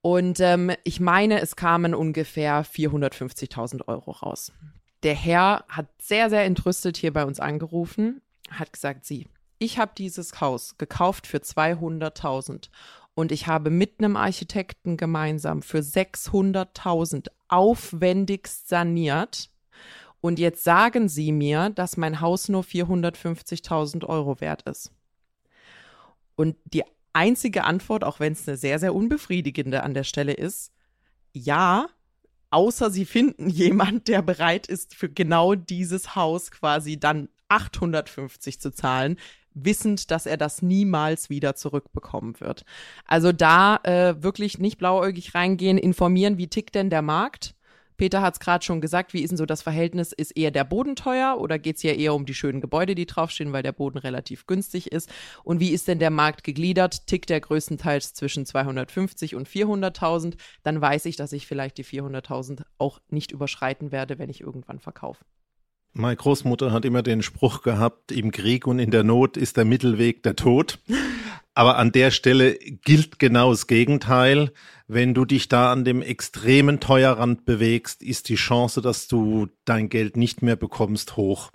Und 0.00 0.40
ähm, 0.40 0.72
ich 0.84 1.00
meine, 1.00 1.40
es 1.40 1.56
kamen 1.56 1.94
ungefähr 1.94 2.64
450.000 2.64 3.88
Euro 3.88 4.12
raus. 4.12 4.52
Der 5.02 5.14
Herr 5.14 5.64
hat 5.68 5.86
sehr, 6.00 6.30
sehr 6.30 6.44
entrüstet 6.44 6.96
hier 6.96 7.12
bei 7.12 7.24
uns 7.24 7.40
angerufen, 7.40 8.20
hat 8.50 8.72
gesagt, 8.72 9.04
sie, 9.04 9.26
ich 9.58 9.78
habe 9.78 9.92
dieses 9.96 10.40
Haus 10.40 10.78
gekauft 10.78 11.26
für 11.26 11.38
200.000 11.38 12.70
und 13.14 13.32
ich 13.32 13.48
habe 13.48 13.70
mit 13.70 13.98
einem 13.98 14.16
Architekten 14.16 14.96
gemeinsam 14.96 15.62
für 15.62 15.78
600.000 15.78 17.28
aufwendigst 17.48 18.68
saniert. 18.68 19.50
Und 20.20 20.38
jetzt 20.38 20.62
sagen 20.64 21.08
Sie 21.08 21.32
mir, 21.32 21.70
dass 21.70 21.96
mein 21.96 22.20
Haus 22.20 22.48
nur 22.48 22.62
450.000 22.62 24.04
Euro 24.04 24.40
wert 24.40 24.62
ist. 24.62 24.92
Und 26.36 26.56
die 26.64 26.84
einzige 27.12 27.64
Antwort, 27.64 28.04
auch 28.04 28.20
wenn 28.20 28.32
es 28.32 28.48
eine 28.48 28.56
sehr, 28.56 28.78
sehr 28.78 28.94
unbefriedigende 28.94 29.82
an 29.82 29.94
der 29.94 30.04
Stelle 30.04 30.32
ist, 30.32 30.72
ja, 31.32 31.86
außer 32.50 32.90
Sie 32.90 33.04
finden 33.04 33.48
jemand, 33.50 34.08
der 34.08 34.22
bereit 34.22 34.66
ist, 34.66 34.94
für 34.94 35.08
genau 35.08 35.54
dieses 35.54 36.14
Haus 36.14 36.50
quasi 36.50 36.98
dann 36.98 37.28
850 37.48 38.60
zu 38.60 38.72
zahlen, 38.72 39.16
wissend, 39.54 40.10
dass 40.10 40.26
er 40.26 40.36
das 40.36 40.62
niemals 40.62 41.30
wieder 41.30 41.54
zurückbekommen 41.54 42.38
wird. 42.40 42.64
Also 43.06 43.32
da 43.32 43.76
äh, 43.82 44.22
wirklich 44.22 44.58
nicht 44.58 44.78
blauäugig 44.78 45.34
reingehen, 45.34 45.78
informieren, 45.78 46.38
wie 46.38 46.48
tickt 46.48 46.74
denn 46.74 46.90
der 46.90 47.02
Markt? 47.02 47.54
Peter 47.98 48.22
hat 48.22 48.34
es 48.34 48.40
gerade 48.40 48.64
schon 48.64 48.80
gesagt, 48.80 49.12
wie 49.12 49.22
ist 49.22 49.30
denn 49.30 49.36
so 49.36 49.44
das 49.44 49.60
Verhältnis? 49.60 50.12
Ist 50.12 50.36
eher 50.36 50.52
der 50.52 50.64
Boden 50.64 50.96
teuer 50.96 51.36
oder 51.38 51.58
geht 51.58 51.76
es 51.76 51.82
ja 51.82 51.92
eher 51.92 52.14
um 52.14 52.24
die 52.24 52.34
schönen 52.34 52.60
Gebäude, 52.60 52.94
die 52.94 53.06
draufstehen, 53.06 53.52
weil 53.52 53.64
der 53.64 53.72
Boden 53.72 53.98
relativ 53.98 54.46
günstig 54.46 54.92
ist? 54.92 55.10
Und 55.42 55.58
wie 55.58 55.70
ist 55.70 55.88
denn 55.88 55.98
der 55.98 56.10
Markt 56.10 56.44
gegliedert? 56.44 57.08
Tickt 57.08 57.28
der 57.28 57.40
größtenteils 57.40 58.14
zwischen 58.14 58.46
250 58.46 59.34
und 59.34 59.48
400.000? 59.48 60.34
Dann 60.62 60.80
weiß 60.80 61.06
ich, 61.06 61.16
dass 61.16 61.32
ich 61.32 61.46
vielleicht 61.48 61.76
die 61.76 61.84
400.000 61.84 62.62
auch 62.78 63.00
nicht 63.10 63.32
überschreiten 63.32 63.90
werde, 63.90 64.18
wenn 64.18 64.30
ich 64.30 64.40
irgendwann 64.40 64.78
verkaufe. 64.78 65.24
Meine 65.92 66.16
Großmutter 66.16 66.70
hat 66.70 66.84
immer 66.84 67.02
den 67.02 67.22
Spruch 67.22 67.62
gehabt, 67.62 68.12
im 68.12 68.30
Krieg 68.30 68.68
und 68.68 68.78
in 68.78 68.92
der 68.92 69.02
Not 69.02 69.36
ist 69.36 69.56
der 69.56 69.64
Mittelweg 69.64 70.22
der 70.22 70.36
Tod. 70.36 70.78
Aber 71.58 71.76
an 71.76 71.90
der 71.90 72.12
Stelle 72.12 72.54
gilt 72.54 73.18
genau 73.18 73.50
das 73.50 73.66
Gegenteil. 73.66 74.52
Wenn 74.86 75.12
du 75.12 75.24
dich 75.24 75.48
da 75.48 75.72
an 75.72 75.84
dem 75.84 76.02
extremen 76.02 76.78
Teuerrand 76.78 77.46
bewegst, 77.46 78.00
ist 78.00 78.28
die 78.28 78.36
Chance, 78.36 78.80
dass 78.80 79.08
du 79.08 79.48
dein 79.64 79.88
Geld 79.88 80.16
nicht 80.16 80.40
mehr 80.40 80.54
bekommst, 80.54 81.16
hoch. 81.16 81.50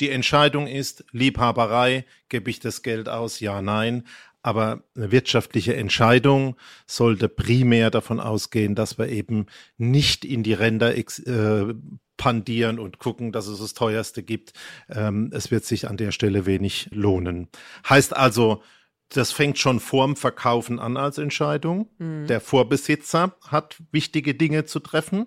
Die 0.00 0.10
Entscheidung 0.10 0.68
ist 0.68 1.04
Liebhaberei, 1.10 2.04
gebe 2.28 2.48
ich 2.48 2.60
das 2.60 2.82
Geld 2.84 3.08
aus, 3.08 3.40
ja, 3.40 3.60
nein. 3.60 4.04
Aber 4.42 4.84
eine 4.94 5.10
wirtschaftliche 5.10 5.74
Entscheidung 5.74 6.54
sollte 6.86 7.28
primär 7.28 7.90
davon 7.90 8.20
ausgehen, 8.20 8.76
dass 8.76 8.98
wir 8.98 9.08
eben 9.08 9.46
nicht 9.76 10.24
in 10.24 10.44
die 10.44 10.52
Ränder 10.52 10.96
äh, 10.96 11.74
pandieren 12.16 12.78
und 12.78 13.00
gucken, 13.00 13.32
dass 13.32 13.48
es 13.48 13.58
das 13.58 13.74
teuerste 13.74 14.22
gibt. 14.22 14.52
Ähm, 14.88 15.32
es 15.34 15.50
wird 15.50 15.64
sich 15.64 15.88
an 15.88 15.96
der 15.96 16.12
Stelle 16.12 16.46
wenig 16.46 16.88
lohnen. 16.92 17.48
Heißt 17.88 18.14
also, 18.14 18.62
das 19.10 19.32
fängt 19.32 19.58
schon 19.58 19.80
vorm 19.80 20.16
Verkaufen 20.16 20.78
an 20.78 20.96
als 20.96 21.18
Entscheidung. 21.18 21.88
Mhm. 21.98 22.26
Der 22.26 22.40
Vorbesitzer 22.40 23.36
hat 23.46 23.82
wichtige 23.92 24.34
Dinge 24.34 24.64
zu 24.64 24.80
treffen. 24.80 25.26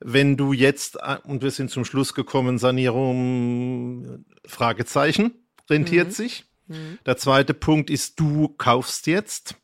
Wenn 0.00 0.36
du 0.36 0.52
jetzt, 0.52 0.96
äh, 0.96 1.18
und 1.24 1.42
wir 1.42 1.50
sind 1.50 1.70
zum 1.70 1.84
Schluss 1.84 2.14
gekommen, 2.14 2.58
Sanierung, 2.58 4.24
Fragezeichen, 4.46 5.32
rentiert 5.70 6.08
mhm. 6.08 6.12
sich. 6.12 6.44
Mhm. 6.66 6.98
Der 7.06 7.16
zweite 7.16 7.54
Punkt 7.54 7.90
ist, 7.90 8.20
du 8.20 8.48
kaufst 8.48 9.06
jetzt. 9.06 9.56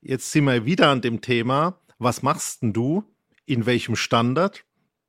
Jetzt 0.00 0.32
sind 0.32 0.44
wir 0.44 0.64
wieder 0.64 0.88
an 0.88 1.00
dem 1.00 1.20
Thema, 1.20 1.80
was 1.98 2.22
machst 2.22 2.62
denn 2.62 2.72
du? 2.72 3.04
In 3.46 3.66
welchem 3.66 3.96
Standard? 3.96 4.64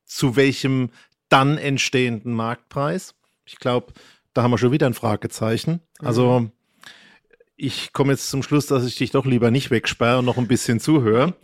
zu 0.10 0.36
welchem 0.36 0.90
dann 1.30 1.58
entstehenden 1.58 2.34
Marktpreis? 2.34 3.16
Ich 3.46 3.58
glaube, 3.58 3.94
da 4.34 4.44
haben 4.44 4.52
wir 4.52 4.58
schon 4.58 4.72
wieder 4.72 4.88
ein 4.88 4.94
Fragezeichen. 4.94 5.80
Also 6.00 6.42
mhm. 6.42 6.52
Ich 7.60 7.92
komme 7.94 8.13
jetzt 8.13 8.30
zum 8.30 8.42
Schluss, 8.42 8.68
dass 8.68 8.86
ich 8.86 8.96
dich 8.96 9.12
doch 9.12 9.25
lieber 9.25 9.51
nicht 9.51 9.70
wegsperre 9.70 10.20
und 10.20 10.25
noch 10.25 10.38
ein 10.38 10.48
bisschen 10.48 10.80
zuhöre. 10.80 11.36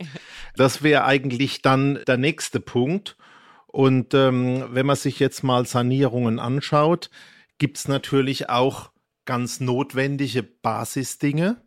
Das 0.58 0.82
wäre 0.82 1.04
eigentlich 1.04 1.60
dann 1.60 1.98
der 2.08 2.16
nächste 2.16 2.60
Punkt. 2.60 3.18
Und 3.66 4.14
ähm, 4.14 4.64
wenn 4.70 4.86
man 4.86 4.96
sich 4.96 5.18
jetzt 5.18 5.42
mal 5.42 5.66
Sanierungen 5.66 6.38
anschaut, 6.38 7.10
gibt 7.58 7.76
es 7.76 7.88
natürlich 7.88 8.48
auch 8.48 8.90
ganz 9.26 9.60
notwendige 9.60 10.42
Basisdinge. 10.42 11.60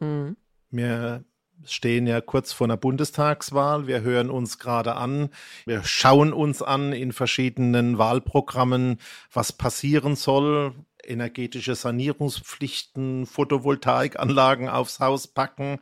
Mhm. 0.00 0.36
Wir 0.70 1.24
stehen 1.64 2.08
ja 2.08 2.20
kurz 2.20 2.52
vor 2.52 2.66
einer 2.66 2.76
Bundestagswahl. 2.76 3.86
Wir 3.86 4.00
hören 4.00 4.28
uns 4.28 4.58
gerade 4.58 4.96
an. 4.96 5.28
Wir 5.64 5.84
schauen 5.84 6.32
uns 6.32 6.62
an 6.62 6.92
in 6.92 7.12
verschiedenen 7.12 7.98
Wahlprogrammen, 7.98 8.98
was 9.32 9.52
passieren 9.52 10.16
soll. 10.16 10.74
Energetische 11.04 11.74
Sanierungspflichten, 11.74 13.26
Photovoltaikanlagen 13.26 14.68
aufs 14.68 15.00
Haus 15.00 15.26
packen, 15.26 15.78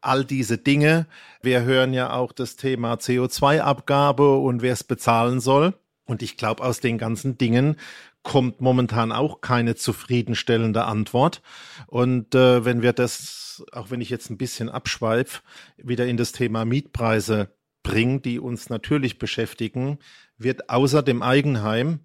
all 0.00 0.24
diese 0.24 0.58
Dinge. 0.58 1.06
Wir 1.42 1.62
hören 1.62 1.92
ja 1.92 2.12
auch 2.12 2.32
das 2.32 2.56
Thema 2.56 2.94
CO2-Abgabe 2.94 4.36
und 4.36 4.62
wer 4.62 4.72
es 4.72 4.84
bezahlen 4.84 5.40
soll. 5.40 5.74
Und 6.04 6.22
ich 6.22 6.36
glaube, 6.36 6.62
aus 6.64 6.80
den 6.80 6.98
ganzen 6.98 7.38
Dingen 7.38 7.76
kommt 8.22 8.60
momentan 8.60 9.12
auch 9.12 9.40
keine 9.40 9.74
zufriedenstellende 9.74 10.84
Antwort. 10.84 11.42
Und 11.86 12.34
äh, 12.34 12.64
wenn 12.64 12.82
wir 12.82 12.92
das, 12.92 13.64
auch 13.72 13.90
wenn 13.90 14.00
ich 14.00 14.10
jetzt 14.10 14.30
ein 14.30 14.38
bisschen 14.38 14.68
abschweif, 14.68 15.42
wieder 15.76 16.06
in 16.06 16.16
das 16.16 16.32
Thema 16.32 16.64
Mietpreise 16.64 17.48
bringen, 17.82 18.22
die 18.22 18.38
uns 18.38 18.68
natürlich 18.68 19.18
beschäftigen, 19.18 19.98
wird 20.38 20.70
außer 20.70 21.02
dem 21.02 21.22
Eigenheim, 21.22 22.00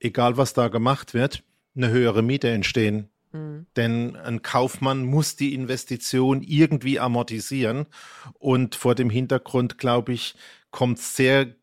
egal 0.00 0.36
was 0.36 0.54
da 0.54 0.68
gemacht 0.68 1.14
wird, 1.14 1.42
eine 1.76 1.90
höhere 1.90 2.22
Miete 2.22 2.50
entstehen. 2.50 3.08
Mhm. 3.32 3.66
Denn 3.76 4.16
ein 4.16 4.42
Kaufmann 4.42 5.04
muss 5.04 5.36
die 5.36 5.54
Investition 5.54 6.42
irgendwie 6.42 7.00
amortisieren. 7.00 7.86
Und 8.38 8.74
vor 8.74 8.94
dem 8.94 9.10
Hintergrund, 9.10 9.78
glaube 9.78 10.12
ich, 10.12 10.34
kommt 10.70 10.98
es 10.98 11.16
sehr 11.16 11.54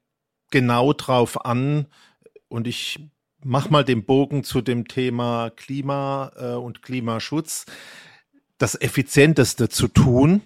genau 0.52 0.94
drauf 0.94 1.46
an. 1.46 1.88
Und 2.50 2.68
ich 2.68 3.00
mach 3.44 3.70
mal 3.70 3.84
den 3.84 4.06
Bogen 4.06 4.44
zu 4.44 4.62
dem 4.62 4.88
Thema 4.88 5.50
Klima 5.56 6.32
äh, 6.36 6.54
und 6.54 6.82
Klimaschutz. 6.82 7.66
Das 8.58 8.80
effizienteste 8.80 9.70
zu 9.70 9.88
tun, 9.88 10.42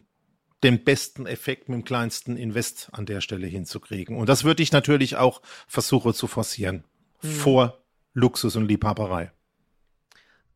den 0.64 0.84
besten 0.84 1.26
Effekt 1.26 1.68
mit 1.68 1.80
dem 1.80 1.84
kleinsten 1.84 2.38
Invest 2.38 2.90
an 2.94 3.06
der 3.06 3.22
Stelle 3.22 3.48
hinzukriegen. 3.48 4.16
Und 4.16 4.30
das 4.30 4.44
würde 4.44 4.64
ich 4.64 4.72
natürlich 4.72 5.18
auch 5.18 5.42
versuchen 5.68 6.14
zu 6.14 6.28
forcieren. 6.28 6.86
Hm. 7.20 7.32
Vor 7.32 7.84
Luxus 8.14 8.56
und 8.56 8.66
Liebhaberei. 8.66 9.32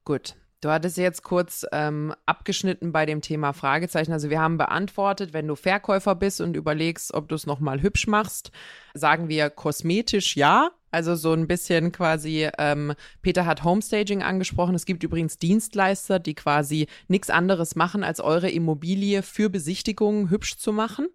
Gut. 0.10 0.34
Du 0.62 0.72
hattest 0.72 0.98
jetzt 0.98 1.22
kurz 1.22 1.68
ähm, 1.72 2.16
abgeschnitten 2.26 2.92
bei 2.92 3.06
dem 3.06 3.22
Thema 3.22 3.54
Fragezeichen. 3.54 4.12
Also 4.12 4.32
wir 4.32 4.42
haben 4.42 4.58
beantwortet, 4.58 5.34
wenn 5.34 5.48
du 5.48 5.56
Verkäufer 5.56 6.16
bist 6.16 6.42
und 6.42 6.56
überlegst, 6.56 7.14
ob 7.14 7.30
du 7.30 7.36
es 7.36 7.46
nochmal 7.46 7.84
hübsch 7.84 8.08
machst, 8.08 8.50
sagen 8.96 9.30
wir 9.30 9.52
kosmetisch 9.52 10.36
ja. 10.36 10.72
Also 10.90 11.14
so 11.14 11.32
ein 11.34 11.48
bisschen 11.48 11.92
quasi, 11.92 12.50
ähm, 12.58 12.96
Peter 13.22 13.46
hat 13.46 13.64
Homestaging 13.64 14.24
angesprochen. 14.24 14.74
Es 14.74 14.88
gibt 14.88 15.04
übrigens 15.04 15.38
Dienstleister, 15.38 16.18
die 16.18 16.34
quasi 16.34 16.88
nichts 17.08 17.30
anderes 17.30 17.76
machen, 17.76 18.04
als 18.04 18.20
eure 18.20 18.50
Immobilie 18.50 19.22
für 19.22 19.52
Besichtigungen 19.52 20.32
hübsch 20.32 20.58
zu 20.58 20.74
machen 20.74 21.08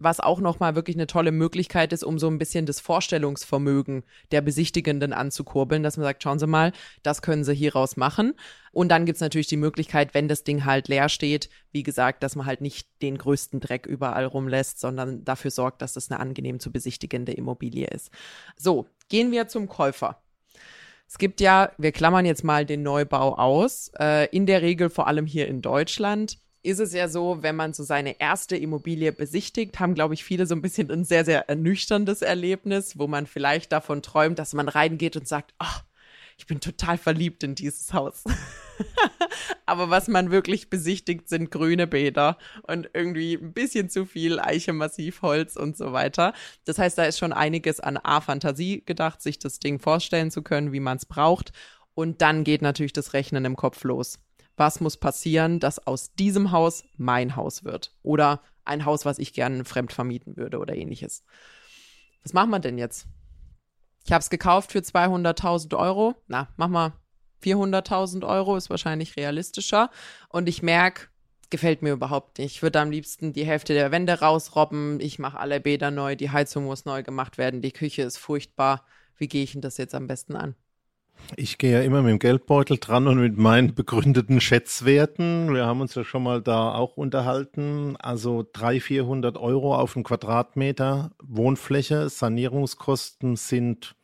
was 0.00 0.18
auch 0.18 0.40
nochmal 0.40 0.74
wirklich 0.74 0.96
eine 0.96 1.06
tolle 1.06 1.30
Möglichkeit 1.30 1.92
ist, 1.92 2.02
um 2.02 2.18
so 2.18 2.26
ein 2.28 2.38
bisschen 2.38 2.66
das 2.66 2.80
Vorstellungsvermögen 2.80 4.02
der 4.32 4.40
Besichtigenden 4.40 5.12
anzukurbeln, 5.12 5.82
dass 5.82 5.96
man 5.96 6.04
sagt, 6.04 6.22
schauen 6.22 6.38
Sie 6.38 6.46
mal, 6.46 6.72
das 7.02 7.22
können 7.22 7.44
Sie 7.44 7.54
hieraus 7.54 7.96
machen. 7.96 8.34
Und 8.72 8.88
dann 8.88 9.04
gibt's 9.04 9.20
natürlich 9.20 9.46
die 9.46 9.56
Möglichkeit, 9.56 10.14
wenn 10.14 10.26
das 10.26 10.42
Ding 10.42 10.64
halt 10.64 10.88
leer 10.88 11.08
steht, 11.08 11.50
wie 11.70 11.82
gesagt, 11.82 12.22
dass 12.22 12.34
man 12.34 12.46
halt 12.46 12.60
nicht 12.60 12.88
den 13.02 13.18
größten 13.18 13.60
Dreck 13.60 13.86
überall 13.86 14.24
rumlässt, 14.24 14.80
sondern 14.80 15.24
dafür 15.24 15.50
sorgt, 15.50 15.82
dass 15.82 15.92
das 15.92 16.10
eine 16.10 16.18
angenehm 16.18 16.60
zu 16.60 16.72
besichtigende 16.72 17.32
Immobilie 17.32 17.86
ist. 17.86 18.10
So, 18.56 18.86
gehen 19.08 19.30
wir 19.30 19.48
zum 19.48 19.68
Käufer. 19.68 20.22
Es 21.06 21.18
gibt 21.18 21.40
ja, 21.40 21.72
wir 21.76 21.90
klammern 21.90 22.24
jetzt 22.24 22.44
mal 22.44 22.64
den 22.64 22.84
Neubau 22.84 23.36
aus, 23.36 23.90
äh, 23.98 24.28
in 24.34 24.46
der 24.46 24.62
Regel 24.62 24.90
vor 24.90 25.08
allem 25.08 25.26
hier 25.26 25.48
in 25.48 25.60
Deutschland 25.60 26.38
ist 26.62 26.78
es 26.78 26.92
ja 26.92 27.08
so, 27.08 27.42
wenn 27.42 27.56
man 27.56 27.72
so 27.72 27.82
seine 27.82 28.20
erste 28.20 28.56
Immobilie 28.56 29.12
besichtigt, 29.12 29.80
haben, 29.80 29.94
glaube 29.94 30.14
ich, 30.14 30.24
viele 30.24 30.46
so 30.46 30.54
ein 30.54 30.62
bisschen 30.62 30.90
ein 30.90 31.04
sehr, 31.04 31.24
sehr 31.24 31.48
ernüchterndes 31.48 32.22
Erlebnis, 32.22 32.98
wo 32.98 33.06
man 33.06 33.26
vielleicht 33.26 33.72
davon 33.72 34.02
träumt, 34.02 34.38
dass 34.38 34.52
man 34.52 34.68
reingeht 34.68 35.16
und 35.16 35.26
sagt, 35.26 35.54
ach, 35.58 35.84
ich 36.36 36.46
bin 36.46 36.60
total 36.60 36.96
verliebt 36.96 37.42
in 37.42 37.54
dieses 37.54 37.92
Haus. 37.92 38.24
Aber 39.66 39.90
was 39.90 40.08
man 40.08 40.30
wirklich 40.30 40.70
besichtigt, 40.70 41.28
sind 41.28 41.50
grüne 41.50 41.86
Bäder 41.86 42.38
und 42.62 42.90
irgendwie 42.94 43.34
ein 43.34 43.52
bisschen 43.52 43.90
zu 43.90 44.06
viel 44.06 44.40
Eiche, 44.40 44.72
Massivholz 44.72 45.56
und 45.56 45.76
so 45.76 45.92
weiter. 45.92 46.32
Das 46.64 46.78
heißt, 46.78 46.96
da 46.96 47.04
ist 47.04 47.18
schon 47.18 47.32
einiges 47.32 47.80
an 47.80 47.98
A-Fantasie 47.98 48.82
gedacht, 48.84 49.22
sich 49.22 49.38
das 49.38 49.60
Ding 49.60 49.78
vorstellen 49.78 50.30
zu 50.30 50.42
können, 50.42 50.72
wie 50.72 50.80
man 50.80 50.96
es 50.96 51.06
braucht. 51.06 51.52
Und 51.94 52.22
dann 52.22 52.44
geht 52.44 52.62
natürlich 52.62 52.94
das 52.94 53.12
Rechnen 53.12 53.44
im 53.44 53.56
Kopf 53.56 53.84
los 53.84 54.18
was 54.56 54.80
muss 54.80 54.96
passieren, 54.96 55.60
dass 55.60 55.86
aus 55.86 56.14
diesem 56.14 56.52
Haus 56.52 56.84
mein 56.96 57.36
Haus 57.36 57.64
wird 57.64 57.94
oder 58.02 58.42
ein 58.64 58.84
Haus, 58.84 59.04
was 59.04 59.18
ich 59.18 59.32
gerne 59.32 59.64
fremd 59.64 59.92
vermieten 59.92 60.36
würde 60.36 60.58
oder 60.58 60.76
ähnliches. 60.76 61.24
Was 62.22 62.32
machen 62.32 62.50
wir 62.50 62.58
denn 62.58 62.78
jetzt? 62.78 63.06
Ich 64.04 64.12
habe 64.12 64.20
es 64.20 64.30
gekauft 64.30 64.72
für 64.72 64.80
200.000 64.80 65.76
Euro. 65.76 66.14
Na, 66.28 66.48
mach 66.56 66.68
mal 66.68 66.92
400.000 67.42 68.26
Euro, 68.26 68.56
ist 68.56 68.70
wahrscheinlich 68.70 69.16
realistischer. 69.16 69.90
Und 70.28 70.48
ich 70.48 70.62
merke, 70.62 71.08
gefällt 71.50 71.82
mir 71.82 71.92
überhaupt 71.92 72.38
nicht. 72.38 72.56
Ich 72.56 72.62
würde 72.62 72.80
am 72.80 72.90
liebsten 72.90 73.32
die 73.32 73.44
Hälfte 73.44 73.74
der 73.74 73.90
Wände 73.90 74.20
rausrobben. 74.20 75.00
Ich 75.00 75.18
mache 75.18 75.38
alle 75.38 75.60
Bäder 75.60 75.90
neu, 75.90 76.16
die 76.16 76.30
Heizung 76.30 76.64
muss 76.64 76.84
neu 76.84 77.02
gemacht 77.02 77.38
werden, 77.38 77.60
die 77.60 77.72
Küche 77.72 78.02
ist 78.02 78.18
furchtbar. 78.18 78.84
Wie 79.16 79.28
gehe 79.28 79.42
ich 79.42 79.52
denn 79.52 79.60
das 79.60 79.76
jetzt 79.76 79.94
am 79.94 80.06
besten 80.06 80.36
an? 80.36 80.54
Ich 81.36 81.58
gehe 81.58 81.72
ja 81.72 81.80
immer 81.82 82.02
mit 82.02 82.10
dem 82.10 82.18
Geldbeutel 82.18 82.78
dran 82.78 83.06
und 83.06 83.20
mit 83.20 83.38
meinen 83.38 83.74
begründeten 83.74 84.40
Schätzwerten. 84.40 85.54
Wir 85.54 85.64
haben 85.64 85.80
uns 85.80 85.94
ja 85.94 86.04
schon 86.04 86.22
mal 86.22 86.42
da 86.42 86.74
auch 86.74 86.96
unterhalten. 86.96 87.96
Also 87.96 88.46
300, 88.52 88.82
400 88.82 89.36
Euro 89.38 89.76
auf 89.76 89.96
einen 89.96 90.04
Quadratmeter 90.04 91.12
Wohnfläche. 91.22 92.08
Sanierungskosten 92.08 93.36
sind 93.36 93.94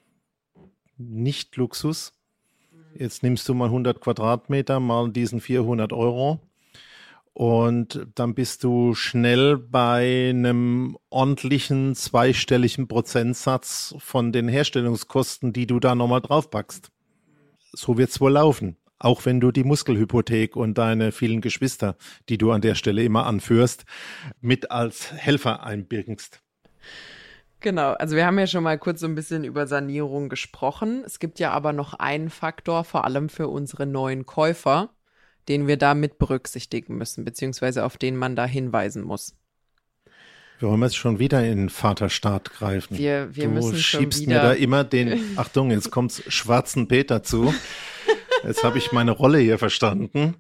nicht 0.97 1.57
Luxus. 1.57 2.13
Jetzt 2.95 3.23
nimmst 3.23 3.49
du 3.49 3.55
mal 3.55 3.67
100 3.67 4.01
Quadratmeter 4.01 4.81
mal 4.81 5.11
diesen 5.11 5.41
400 5.41 5.93
Euro. 5.93 6.41
Und 7.35 8.07
dann 8.15 8.35
bist 8.35 8.65
du 8.65 8.95
schnell 8.95 9.59
bei 9.59 10.31
einem 10.31 10.97
ordentlichen 11.11 11.95
zweistelligen 11.95 12.89
Prozentsatz 12.89 13.95
von 13.99 14.33
den 14.33 14.49
Herstellungskosten, 14.49 15.53
die 15.53 15.67
du 15.67 15.79
da 15.79 15.95
nochmal 15.95 16.23
draufpackst. 16.23 16.91
So 17.77 17.99
wird's 17.99 18.21
wohl 18.21 18.33
laufen. 18.33 18.77
Auch 18.99 19.27
wenn 19.27 19.41
du 19.41 19.53
die 19.53 19.65
Muskelhypothek 19.65 20.57
und 20.57 20.79
deine 20.79 21.13
vielen 21.13 21.43
Geschwister, 21.43 21.97
die 22.31 22.39
du 22.39 22.51
an 22.51 22.63
der 22.63 22.75
Stelle 22.75 23.05
immer 23.05 23.27
anführst, 23.27 23.85
mit 24.41 24.71
als 24.71 25.13
Helfer 25.13 25.63
einbirgst. 25.65 26.43
Genau, 27.61 27.93
also 27.93 28.17
wir 28.17 28.27
haben 28.27 28.39
ja 28.39 28.47
schon 28.47 28.65
mal 28.65 28.79
kurz 28.79 29.01
so 29.01 29.07
ein 29.07 29.15
bisschen 29.15 29.45
über 29.45 29.67
Sanierung 29.67 30.29
gesprochen. 30.29 31.03
Es 31.05 31.19
gibt 31.19 31.39
ja 31.39 31.51
aber 31.51 31.73
noch 31.73 31.95
einen 31.95 32.31
Faktor, 32.31 32.85
vor 32.85 33.05
allem 33.05 33.29
für 33.29 33.49
unsere 33.49 33.87
neuen 33.87 34.25
Käufer, 34.25 34.91
den 35.49 35.67
wir 35.67 35.77
da 35.77 35.95
mit 35.95 36.19
berücksichtigen 36.19 36.97
müssen, 36.97 37.25
beziehungsweise 37.25 37.85
auf 37.85 37.99
den 37.99 38.17
man 38.17 38.37
da 38.37 38.47
hinweisen 38.47 39.03
muss. 39.03 39.37
Wir 40.59 40.69
wollen 40.69 40.83
jetzt 40.83 40.97
schon 40.97 41.19
wieder 41.19 41.45
in 41.45 41.59
den 41.59 41.69
Vaterstaat 41.69 42.53
greifen. 42.53 42.97
Wir, 42.97 43.35
wir 43.35 43.45
du 43.45 43.51
müssen 43.51 43.77
schon 43.77 44.01
schiebst 44.01 44.23
wieder 44.23 44.35
mir 44.35 44.49
da 44.49 44.53
immer 44.53 44.85
den, 44.85 45.21
Achtung, 45.37 45.71
jetzt 45.71 45.91
kommt's 45.91 46.23
schwarzen 46.29 46.89
Peter 46.89 47.23
zu. 47.23 47.53
Jetzt 48.45 48.65
habe 48.65 48.79
ich 48.79 48.93
meine 48.93 49.11
Rolle 49.11 49.39
hier 49.39 49.59
verstanden. 49.59 50.37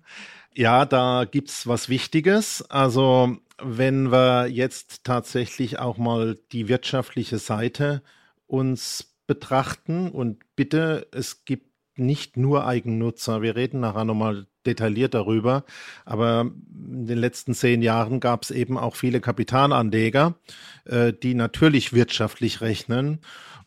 Ja, 0.55 0.87
da 0.87 1.27
gibt's 1.31 1.67
was 1.67 1.89
Wichtiges. 1.89 2.63
Also, 2.71 3.37
wenn 3.63 4.11
wir 4.11 4.47
jetzt 4.47 5.05
tatsächlich 5.05 5.79
auch 5.79 5.99
mal 5.99 6.39
die 6.53 6.69
wirtschaftliche 6.69 7.39
Seite 7.39 8.03
uns 8.47 9.13
betrachten 9.27 10.11
und 10.11 10.39
bitte, 10.55 11.09
es 11.13 11.45
gibt 11.45 11.66
nicht 11.99 12.37
nur 12.37 12.67
Eigennutzer. 12.67 13.43
Wir 13.43 13.57
reden 13.57 13.81
nachher 13.81 14.05
nochmal 14.05 14.47
detailliert 14.67 15.15
darüber. 15.15 15.65
Aber 16.05 16.43
in 16.43 17.07
den 17.07 17.19
letzten 17.19 17.55
zehn 17.55 17.83
Jahren 17.83 18.21
gab 18.21 18.43
es 18.43 18.51
eben 18.51 18.77
auch 18.79 18.97
viele 18.97 19.21
Kapitalanleger, 19.21 20.35
äh, 20.85 21.13
die 21.13 21.35
natürlich 21.35 21.93
wirtschaftlich 21.93 22.61
rechnen. 22.61 23.21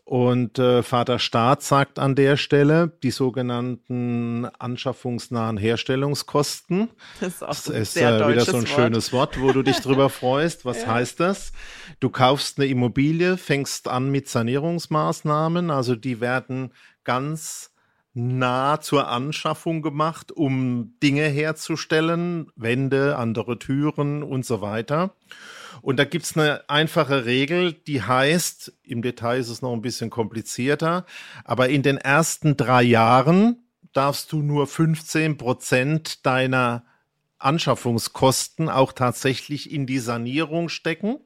Und 0.09 0.57
äh, 0.57 0.81
Vater 0.81 1.19
Staat 1.19 1.61
sagt 1.61 1.99
an 1.99 2.15
der 2.15 2.35
Stelle 2.35 2.91
die 3.03 3.11
sogenannten 3.11 4.45
anschaffungsnahen 4.57 5.57
Herstellungskosten. 5.57 6.89
Das 7.19 7.35
ist 7.35 7.43
auch 7.43 7.49
Das 7.49 7.63
so 7.65 7.73
ist 7.73 7.95
äh, 7.95 8.27
wieder 8.27 8.43
so 8.43 8.57
ein 8.57 8.63
Wort. 8.63 8.69
schönes 8.69 9.13
Wort, 9.13 9.39
wo 9.39 9.51
du 9.51 9.61
dich 9.61 9.77
drüber 9.81 10.09
freust. 10.09 10.65
Was 10.65 10.87
heißt 10.87 11.19
das? 11.19 11.51
Du 11.99 12.09
kaufst 12.09 12.57
eine 12.57 12.67
Immobilie, 12.67 13.37
fängst 13.37 13.87
an 13.87 14.09
mit 14.09 14.27
Sanierungsmaßnahmen, 14.27 15.69
also 15.69 15.95
die 15.95 16.19
werden 16.21 16.71
ganz 17.03 17.68
nah 18.19 18.81
zur 18.81 19.07
Anschaffung 19.07 19.81
gemacht, 19.81 20.31
um 20.31 20.93
Dinge 21.01 21.23
herzustellen, 21.23 22.51
Wände, 22.55 23.17
andere 23.17 23.59
Türen 23.59 24.23
und 24.23 24.45
so 24.45 24.61
weiter. 24.61 25.15
Und 25.81 25.97
da 25.97 26.05
gibt's 26.05 26.35
eine 26.35 26.69
einfache 26.69 27.25
Regel, 27.25 27.73
die 27.73 28.01
heißt, 28.01 28.73
im 28.83 29.01
Detail 29.01 29.39
ist 29.39 29.49
es 29.49 29.61
noch 29.61 29.73
ein 29.73 29.81
bisschen 29.81 30.09
komplizierter, 30.09 31.05
aber 31.45 31.69
in 31.69 31.83
den 31.83 31.97
ersten 31.97 32.57
drei 32.57 32.83
Jahren 32.83 33.63
darfst 33.93 34.31
du 34.31 34.41
nur 34.41 34.67
15 34.67 35.37
Prozent 35.37 36.25
deiner 36.25 36.85
Anschaffungskosten 37.37 38.69
auch 38.69 38.91
tatsächlich 38.91 39.71
in 39.71 39.85
die 39.85 39.99
Sanierung 39.99 40.69
stecken. 40.69 41.19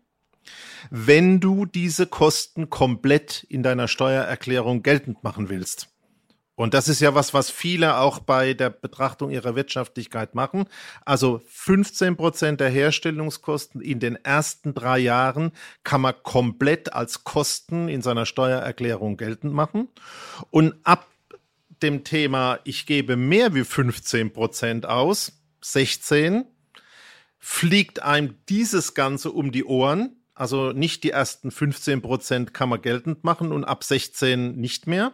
Wenn 0.91 1.39
du 1.39 1.65
diese 1.65 2.05
Kosten 2.05 2.69
komplett 2.69 3.43
in 3.43 3.63
deiner 3.63 3.87
Steuererklärung 3.87 4.83
geltend 4.83 5.23
machen 5.23 5.49
willst. 5.49 5.92
Und 6.55 6.75
das 6.75 6.87
ist 6.87 6.99
ja 6.99 7.15
was, 7.15 7.33
was 7.33 7.49
viele 7.49 7.97
auch 7.97 8.19
bei 8.19 8.53
der 8.53 8.69
Betrachtung 8.69 9.31
ihrer 9.31 9.55
Wirtschaftlichkeit 9.55 10.35
machen. 10.35 10.65
Also 11.03 11.41
15 11.47 12.15
Prozent 12.15 12.59
der 12.59 12.69
Herstellungskosten 12.69 13.81
in 13.81 13.99
den 13.99 14.15
ersten 14.23 14.75
drei 14.75 14.99
Jahren 14.99 15.51
kann 15.83 16.01
man 16.01 16.13
komplett 16.21 16.93
als 16.93 17.23
Kosten 17.23 17.89
in 17.89 18.03
seiner 18.03 18.27
Steuererklärung 18.27 19.17
geltend 19.17 19.53
machen. 19.53 19.87
Und 20.51 20.75
ab 20.83 21.07
dem 21.81 22.03
Thema, 22.03 22.59
ich 22.65 22.85
gebe 22.85 23.15
mehr 23.15 23.55
wie 23.55 23.63
15 23.63 24.31
Prozent 24.31 24.85
aus, 24.85 25.33
16, 25.61 26.45
fliegt 27.39 28.03
einem 28.03 28.35
dieses 28.47 28.93
Ganze 28.93 29.31
um 29.31 29.51
die 29.51 29.65
Ohren. 29.65 30.17
Also 30.35 30.71
nicht 30.71 31.03
die 31.03 31.09
ersten 31.09 31.49
15 31.49 32.01
Prozent 32.01 32.53
kann 32.53 32.69
man 32.69 32.81
geltend 32.81 33.23
machen 33.23 33.51
und 33.51 33.63
ab 33.63 33.83
16 33.83 34.55
nicht 34.55 34.87
mehr 34.87 35.13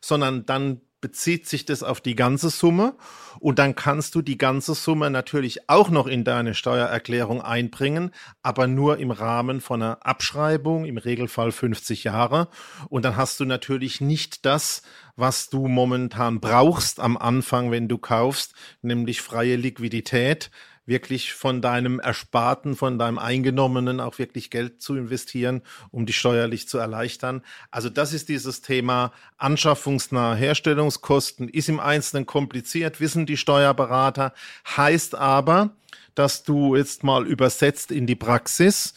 sondern 0.00 0.46
dann 0.46 0.80
bezieht 1.00 1.46
sich 1.46 1.64
das 1.66 1.82
auf 1.82 2.00
die 2.00 2.16
ganze 2.16 2.50
Summe 2.50 2.96
und 3.38 3.58
dann 3.58 3.74
kannst 3.74 4.14
du 4.14 4.22
die 4.22 4.38
ganze 4.38 4.74
Summe 4.74 5.10
natürlich 5.10 5.68
auch 5.68 5.90
noch 5.90 6.06
in 6.06 6.24
deine 6.24 6.54
Steuererklärung 6.54 7.42
einbringen, 7.42 8.10
aber 8.42 8.66
nur 8.66 8.98
im 8.98 9.10
Rahmen 9.10 9.60
von 9.60 9.82
einer 9.82 10.04
Abschreibung, 10.04 10.84
im 10.84 10.96
Regelfall 10.96 11.52
50 11.52 12.04
Jahre. 12.04 12.48
Und 12.88 13.04
dann 13.04 13.16
hast 13.16 13.38
du 13.40 13.44
natürlich 13.44 14.00
nicht 14.00 14.46
das, 14.46 14.82
was 15.16 15.48
du 15.48 15.68
momentan 15.68 16.40
brauchst 16.40 16.98
am 16.98 17.16
Anfang, 17.16 17.70
wenn 17.70 17.88
du 17.88 17.98
kaufst, 17.98 18.54
nämlich 18.82 19.20
freie 19.20 19.56
Liquidität 19.56 20.50
wirklich 20.86 21.34
von 21.34 21.60
deinem 21.60 22.00
Ersparten, 22.00 22.76
von 22.76 22.98
deinem 22.98 23.18
Eingenommenen 23.18 24.00
auch 24.00 24.18
wirklich 24.18 24.50
Geld 24.50 24.80
zu 24.80 24.96
investieren, 24.96 25.62
um 25.90 26.06
dich 26.06 26.16
steuerlich 26.16 26.68
zu 26.68 26.78
erleichtern. 26.78 27.42
Also 27.70 27.90
das 27.90 28.12
ist 28.12 28.28
dieses 28.28 28.62
Thema 28.62 29.12
anschaffungsnahe 29.36 30.36
Herstellungskosten, 30.36 31.48
ist 31.48 31.68
im 31.68 31.80
Einzelnen 31.80 32.24
kompliziert, 32.24 33.00
wissen 33.00 33.26
die 33.26 33.36
Steuerberater, 33.36 34.32
heißt 34.76 35.16
aber, 35.16 35.76
dass 36.14 36.44
du 36.44 36.76
jetzt 36.76 37.04
mal 37.04 37.26
übersetzt 37.26 37.90
in 37.90 38.06
die 38.06 38.14
Praxis 38.14 38.94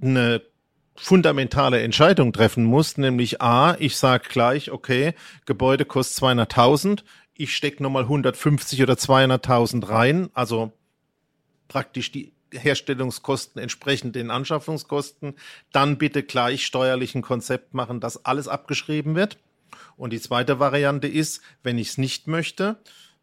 eine 0.00 0.42
fundamentale 0.96 1.80
Entscheidung 1.82 2.32
treffen 2.32 2.64
musst, 2.64 2.98
nämlich 2.98 3.40
A, 3.40 3.76
ich 3.78 3.96
sage 3.96 4.28
gleich, 4.28 4.70
okay, 4.70 5.14
Gebäude 5.46 5.84
kostet 5.84 6.22
200.000, 6.22 7.02
ich 7.34 7.56
stecke 7.56 7.82
nochmal 7.82 8.04
150 8.04 8.82
oder 8.82 8.94
200.000 8.94 9.88
rein, 9.88 10.30
also 10.34 10.72
praktisch 11.68 12.12
die 12.12 12.32
Herstellungskosten 12.52 13.60
entsprechend 13.60 14.14
den 14.14 14.30
Anschaffungskosten, 14.30 15.34
dann 15.72 15.98
bitte 15.98 16.22
gleich 16.22 16.66
steuerlich 16.66 17.14
ein 17.14 17.22
Konzept 17.22 17.74
machen, 17.74 18.00
dass 18.00 18.24
alles 18.24 18.48
abgeschrieben 18.48 19.14
wird. 19.14 19.38
Und 19.96 20.12
die 20.12 20.20
zweite 20.20 20.58
Variante 20.58 21.08
ist, 21.08 21.40
wenn 21.62 21.78
ich 21.78 21.90
es 21.90 21.98
nicht 21.98 22.26
möchte, 22.26 22.78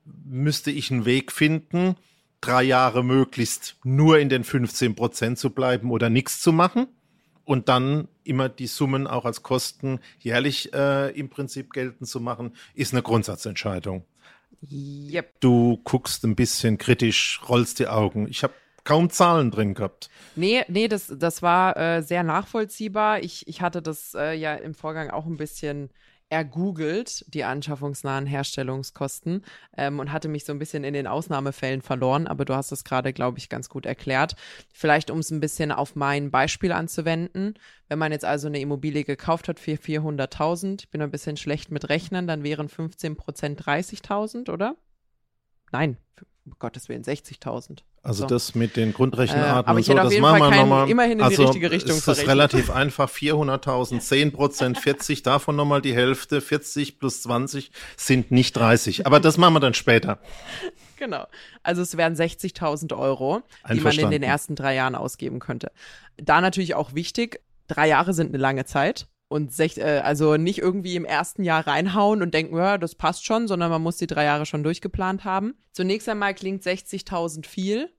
müsste 0.06 0.71
ich 0.71 0.91
einen 0.91 1.06
Weg 1.06 1.32
finden, 1.32 1.95
drei 2.41 2.63
Jahre 2.63 3.04
möglichst 3.04 3.78
nur 3.84 4.19
in 4.19 4.30
den 4.30 4.43
15 4.43 4.95
Prozent 4.95 5.38
zu 5.38 5.52
bleiben 5.52 5.91
oder 5.91 6.10
nichts 6.10 6.41
zu 6.41 6.52
machen 6.52 6.88
und 7.45 7.69
dann 7.69 8.08
immer 8.23 8.47
die 8.47 8.67
Summen 8.67 9.08
auch 9.08 9.25
als 9.25 9.43
Kosten 9.43 9.99
jährlich 10.19 10.73
äh, 10.73 11.10
im 11.17 11.30
Prinzip 11.30 11.73
geltend 11.73 12.08
zu 12.08 12.19
machen, 12.19 12.54
ist 12.75 12.93
eine 12.93 13.02
Grundsatzentscheidung. 13.02 14.06
Yep. 14.62 15.39
Du 15.39 15.80
guckst 15.84 16.24
ein 16.24 16.36
bisschen 16.36 16.78
kritisch, 16.78 17.41
rollst 17.48 17.80
die 17.80 17.88
Augen. 17.88 18.28
Ich 18.28 18.43
habe 18.43 18.54
kaum 18.84 19.10
Zahlen 19.10 19.52
drin 19.52 19.74
gehabt. 19.74 20.10
Nee, 20.36 20.63
nee, 20.67 20.88
das, 20.88 21.13
das 21.15 21.41
war 21.41 21.78
äh, 21.78 22.02
sehr 22.02 22.24
nachvollziehbar. 22.24 23.22
Ich, 23.22 23.48
ich 23.48 23.62
hatte 23.62 23.82
das 23.82 24.13
äh, 24.15 24.34
ja 24.34 24.56
im 24.56 24.74
Vorgang 24.74 25.10
auch 25.10 25.26
ein 25.26 25.38
bisschen 25.38 25.89
ergoogelt, 26.30 27.26
die 27.34 27.44
anschaffungsnahen 27.44 28.26
Herstellungskosten, 28.26 29.44
ähm, 29.76 30.00
und 30.00 30.12
hatte 30.12 30.28
mich 30.28 30.46
so 30.46 30.54
ein 30.54 30.60
bisschen 30.60 30.84
in 30.84 30.94
den 30.94 31.08
Ausnahmefällen 31.08 31.82
verloren, 31.82 32.28
aber 32.28 32.46
du 32.46 32.56
hast 32.56 32.72
es 32.72 32.84
gerade, 32.84 33.13
glaube 33.13 33.39
ich, 33.39 33.50
ganz 33.50 33.70
gut 33.70 33.86
erklärt. 33.86 34.36
Vielleicht, 34.72 35.10
um 35.10 35.20
es 35.20 35.32
ein 35.32 35.39
bisschen 35.39 35.72
auf 35.72 35.96
mein 35.96 36.30
Beispiel 36.32 36.72
anzuwenden, 36.72 37.56
wenn 37.88 38.00
man 38.00 38.12
jetzt 38.12 38.26
also 38.26 38.48
eine 38.48 38.60
Immobilie 38.60 39.04
gekauft 39.04 39.48
hat 39.48 39.60
für 39.60 39.74
400.000, 39.74 40.82
ich 40.82 40.89
bin 40.89 41.02
ein 41.02 41.12
bisschen 41.12 41.38
schlecht 41.38 41.72
mit 41.72 41.89
Rechnen, 41.89 42.28
dann 42.28 42.44
wären 42.44 42.70
15 42.70 43.15
Prozent 43.15 43.62
30.000, 43.65 44.52
oder? 44.52 44.76
Nein, 45.72 45.98
um 46.46 46.54
Gottes 46.60 46.89
Willen, 46.89 47.04
60.000. 47.04 47.80
Also 48.02 48.22
So. 48.22 48.28
das 48.28 48.56
mit 48.56 48.76
den 48.78 48.94
Grundrechenarten 48.94 49.66
Äh, 49.66 49.70
aber 49.70 49.78
und 49.78 49.84
so, 49.86 49.94
das 49.94 50.18
machen 50.20 50.40
wir 50.40 50.52
nochmal. 50.52 50.90
immerhin 50.90 51.14
in 51.14 51.18
die 51.20 51.24
also 51.26 51.44
richtige 51.46 51.70
Richtung 51.72 51.92
es 51.92 51.98
ist 51.98 52.04
verrechnet. 52.06 52.30
relativ 52.30 52.70
einfach. 52.70 53.10
400.000, 53.10 54.00
10 54.00 54.32
Prozent, 54.32 54.78
40, 54.78 55.22
davon 55.24 55.56
nochmal 55.58 55.82
die 55.82 55.94
Hälfte, 55.94 56.40
40 56.42 56.98
plus 57.00 57.22
20 57.24 57.72
sind 57.98 58.32
nicht 58.32 58.54
30. 58.56 59.06
Aber 59.06 59.20
das 59.20 59.38
machen 59.38 59.54
wir 59.56 59.60
dann 59.60 59.74
später. 59.74 60.20
Genau. 60.98 61.26
Also 61.64 61.82
es 61.82 61.98
wären 61.98 62.16
60.000 62.16 62.98
Euro, 62.98 63.42
die 63.72 63.80
man 63.82 63.98
in 64.00 64.12
den 64.12 64.24
ersten 64.24 64.56
drei 64.56 64.76
Jahren 64.76 64.96
ausgeben 64.96 65.40
könnte. 65.40 65.72
Da 66.18 66.40
natürlich 66.42 66.76
auch 66.76 66.94
wichtig, 66.94 67.42
drei 67.68 67.88
Jahre 67.90 68.14
sind 68.14 68.30
eine 68.30 68.38
lange 68.38 68.66
Zeit. 68.66 69.08
Und 69.30 69.54
sech, 69.54 69.78
äh, 69.78 70.02
also 70.04 70.36
nicht 70.36 70.58
irgendwie 70.58 70.96
im 70.96 71.06
ersten 71.06 71.44
Jahr 71.44 71.65
reinhauen 71.65 72.22
und 72.22 72.34
denken, 72.34 72.58
ja, 72.58 72.78
das 72.78 72.96
passt 72.96 73.26
schon, 73.26 73.48
sondern 73.48 73.70
man 73.70 73.82
muss 73.82 73.98
die 73.98 74.08
drei 74.08 74.26
Jahre 74.26 74.46
schon 74.46 74.63
durchgeplant 74.63 75.24
haben. 75.24 75.54
Zunächst 75.72 76.10
einmal 76.10 76.34
klingt 76.34 76.63
60.000 76.63 77.46
viel, 77.46 77.89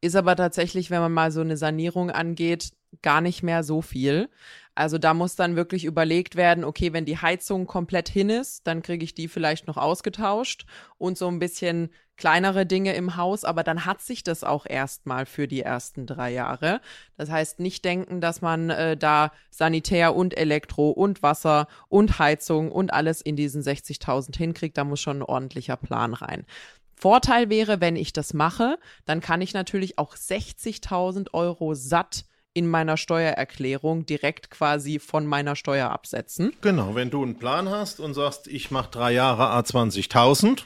ist 0.00 0.16
aber 0.16 0.34
tatsächlich, 0.34 0.90
wenn 0.90 1.00
man 1.00 1.12
mal 1.12 1.30
so 1.30 1.42
eine 1.42 1.56
Sanierung 1.56 2.10
angeht, 2.10 2.72
gar 3.02 3.20
nicht 3.20 3.42
mehr 3.42 3.62
so 3.62 3.82
viel. 3.82 4.28
Also 4.74 4.96
da 4.96 5.12
muss 5.12 5.36
dann 5.36 5.56
wirklich 5.56 5.84
überlegt 5.84 6.34
werden, 6.34 6.64
okay, 6.64 6.92
wenn 6.92 7.04
die 7.04 7.18
Heizung 7.18 7.66
komplett 7.66 8.08
hin 8.08 8.30
ist, 8.30 8.66
dann 8.66 8.82
kriege 8.82 9.04
ich 9.04 9.14
die 9.14 9.28
vielleicht 9.28 9.66
noch 9.66 9.76
ausgetauscht 9.76 10.64
und 10.96 11.18
so 11.18 11.28
ein 11.28 11.38
bisschen 11.38 11.90
kleinere 12.16 12.66
Dinge 12.66 12.94
im 12.94 13.16
Haus, 13.16 13.44
aber 13.44 13.64
dann 13.64 13.84
hat 13.84 14.00
sich 14.00 14.22
das 14.22 14.44
auch 14.44 14.64
erstmal 14.66 15.26
für 15.26 15.48
die 15.48 15.62
ersten 15.62 16.06
drei 16.06 16.30
Jahre. 16.30 16.80
Das 17.16 17.30
heißt, 17.30 17.58
nicht 17.58 17.84
denken, 17.84 18.20
dass 18.20 18.40
man 18.40 18.70
äh, 18.70 18.96
da 18.96 19.32
Sanitär 19.50 20.14
und 20.14 20.36
Elektro 20.36 20.90
und 20.90 21.22
Wasser 21.22 21.66
und 21.88 22.18
Heizung 22.18 22.70
und 22.70 22.92
alles 22.92 23.20
in 23.20 23.36
diesen 23.36 23.62
60.000 23.62 24.36
hinkriegt. 24.36 24.78
Da 24.78 24.84
muss 24.84 25.00
schon 25.00 25.18
ein 25.18 25.22
ordentlicher 25.22 25.76
Plan 25.76 26.14
rein. 26.14 26.46
Vorteil 26.94 27.50
wäre, 27.50 27.80
wenn 27.80 27.96
ich 27.96 28.12
das 28.12 28.32
mache, 28.32 28.78
dann 29.04 29.20
kann 29.20 29.40
ich 29.40 29.54
natürlich 29.54 29.98
auch 29.98 30.14
60.000 30.14 31.32
Euro 31.32 31.74
satt 31.74 32.24
in 32.54 32.66
meiner 32.66 32.96
Steuererklärung 32.96 34.06
direkt 34.06 34.50
quasi 34.50 34.98
von 34.98 35.26
meiner 35.26 35.56
Steuer 35.56 35.90
absetzen. 35.90 36.52
Genau, 36.60 36.94
wenn 36.94 37.10
du 37.10 37.22
einen 37.22 37.38
Plan 37.38 37.68
hast 37.68 38.00
und 38.00 38.14
sagst, 38.14 38.46
ich 38.46 38.70
mache 38.70 38.90
drei 38.90 39.12
Jahre 39.12 39.48
A 39.48 39.60
20.000, 39.60 40.64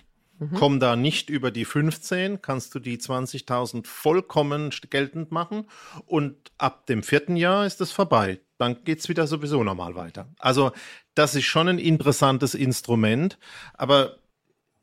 komm 0.54 0.80
da 0.80 0.96
nicht 0.96 1.30
über 1.30 1.50
die 1.50 1.64
15, 1.64 2.42
kannst 2.42 2.74
du 2.74 2.78
die 2.78 2.98
20.000 2.98 3.86
vollkommen 3.86 4.70
geltend 4.90 5.30
machen 5.32 5.66
und 6.06 6.36
ab 6.58 6.86
dem 6.86 7.02
vierten 7.02 7.36
Jahr 7.36 7.66
ist 7.66 7.80
es 7.80 7.92
vorbei. 7.92 8.40
Dann 8.58 8.84
geht's 8.84 9.08
wieder 9.08 9.26
sowieso 9.26 9.62
normal 9.62 9.94
weiter. 9.94 10.28
Also 10.38 10.72
das 11.14 11.34
ist 11.34 11.44
schon 11.44 11.68
ein 11.68 11.78
interessantes 11.78 12.54
Instrument, 12.54 13.38
aber 13.74 14.18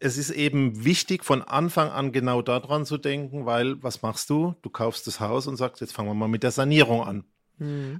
es 0.03 0.17
ist 0.17 0.31
eben 0.31 0.83
wichtig, 0.83 1.23
von 1.23 1.41
Anfang 1.41 1.89
an 1.89 2.11
genau 2.11 2.41
daran 2.41 2.85
zu 2.85 2.97
denken, 2.97 3.45
weil 3.45 3.81
was 3.81 4.01
machst 4.01 4.29
du? 4.29 4.55
Du 4.61 4.69
kaufst 4.69 5.07
das 5.07 5.19
Haus 5.19 5.47
und 5.47 5.55
sagst, 5.55 5.81
jetzt 5.81 5.93
fangen 5.93 6.09
wir 6.09 6.13
mal 6.13 6.27
mit 6.27 6.43
der 6.43 6.51
Sanierung 6.51 7.03
an. 7.03 7.23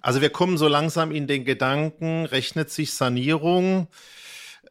Also 0.02 0.20
wir 0.20 0.30
kommen 0.30 0.58
so 0.58 0.68
langsam 0.68 1.12
in 1.12 1.28
den 1.28 1.46
Gedanken, 1.46 2.26
rechnet 2.26 2.70
sich 2.70 2.94
Sanierung 2.94 3.88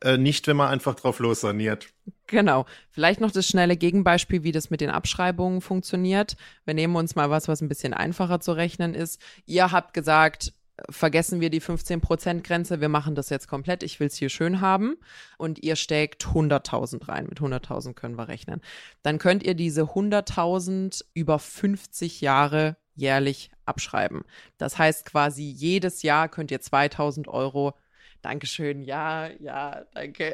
äh, 0.03 0.19
nicht, 0.19 0.47
wenn 0.47 0.57
man 0.57 0.69
einfach 0.69 0.95
drauf 0.95 1.19
los 1.19 1.41
saniert. 1.41 1.89
Genau. 2.27 2.67
Vielleicht 2.91 3.21
noch 3.21 3.31
das 3.31 3.47
schnelle 3.47 3.77
Gegenbeispiel, 3.77 4.43
wie 4.43 4.53
das 4.53 4.71
mit 4.71 4.81
den 4.81 4.91
Abschreibungen 4.91 5.61
funktioniert. 5.61 6.37
Wir 6.65 6.75
nehmen 6.75 6.97
uns 6.97 7.15
mal 7.15 7.31
was, 7.31 7.49
was 7.49 7.63
ein 7.63 7.69
bisschen 7.69 7.95
einfacher 7.95 8.41
zu 8.41 8.53
rechnen 8.53 8.95
ist. 8.95 9.21
Ihr 9.47 9.71
habt 9.71 9.95
gesagt, 9.95 10.53
vergessen 10.91 11.41
wir 11.41 11.51
die 11.51 11.61
15%-Grenze, 11.61 12.81
wir 12.81 12.89
machen 12.89 13.15
das 13.15 13.31
jetzt 13.31 13.49
komplett, 13.49 13.83
ich 13.83 14.01
will 14.01 14.07
es 14.07 14.17
hier 14.17 14.29
schön 14.29 14.61
haben. 14.61 14.97
Und 15.39 15.63
ihr 15.63 15.77
steckt 15.77 16.25
100.000 16.27 17.09
rein. 17.09 17.27
Mit 17.29 17.41
100.000 17.41 17.95
können 17.95 18.17
wir 18.17 18.29
rechnen. 18.29 18.61
Dann 19.03 19.19
könnt 19.19 19.43
ihr 19.43 19.55
diese 19.55 19.83
100.000 19.83 21.05
über 21.15 21.39
50 21.39 22.21
Jahre 22.21 22.77
jährlich 22.95 23.51
abschreiben. 23.65 24.23
Das 24.59 24.79
heißt 24.79 25.07
quasi 25.07 25.45
jedes 25.45 26.03
Jahr 26.03 26.29
könnt 26.29 26.51
ihr 26.51 26.61
2.000 26.61 27.29
Euro 27.29 27.75
Dankeschön, 28.23 28.83
ja, 28.83 29.29
ja, 29.41 29.85
danke. 29.95 30.33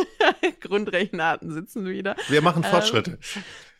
Grundrechenarten 0.60 1.52
sitzen 1.52 1.84
wieder. 1.84 2.14
Wir 2.28 2.42
machen 2.42 2.62
Ähm, 2.62 2.70
Fortschritte. 2.70 3.18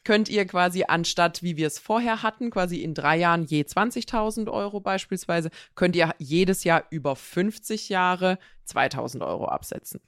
Könnt 0.05 0.29
ihr 0.29 0.45
quasi 0.47 0.85
anstatt, 0.87 1.43
wie 1.43 1.57
wir 1.57 1.67
es 1.67 1.79
vorher 1.79 2.23
hatten, 2.23 2.51
quasi 2.51 2.83
in 2.83 2.95
drei 2.95 3.17
Jahren 3.17 3.45
je 3.45 3.62
20.000 3.62 4.51
Euro 4.51 4.81
beispielsweise, 4.81 5.51
könnt 5.75 5.97
ihr 5.97 6.14
jedes 6.19 6.64
Jahr 6.64 6.85
über 6.90 7.17
50 7.17 7.88
Jahre 7.88 8.38
2.000 8.69 9.27
Euro 9.27 9.47
absetzen. 9.47 10.01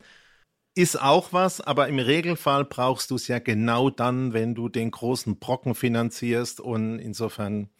Ist 0.75 1.01
auch 1.01 1.33
was, 1.33 1.63
aber 1.63 1.89
im 1.89 1.99
Regelfall 1.99 2.67
brauchst 2.67 3.11
du 3.11 3.15
es 3.15 3.29
ja 3.29 3.39
genau 3.39 3.89
dann, 3.89 4.35
wenn 4.35 4.55
du 4.55 4.69
den 4.69 4.91
großen 4.91 5.39
Brocken 5.39 5.75
finanzierst 5.75 6.61
und 6.61 6.99
insofern 6.99 7.71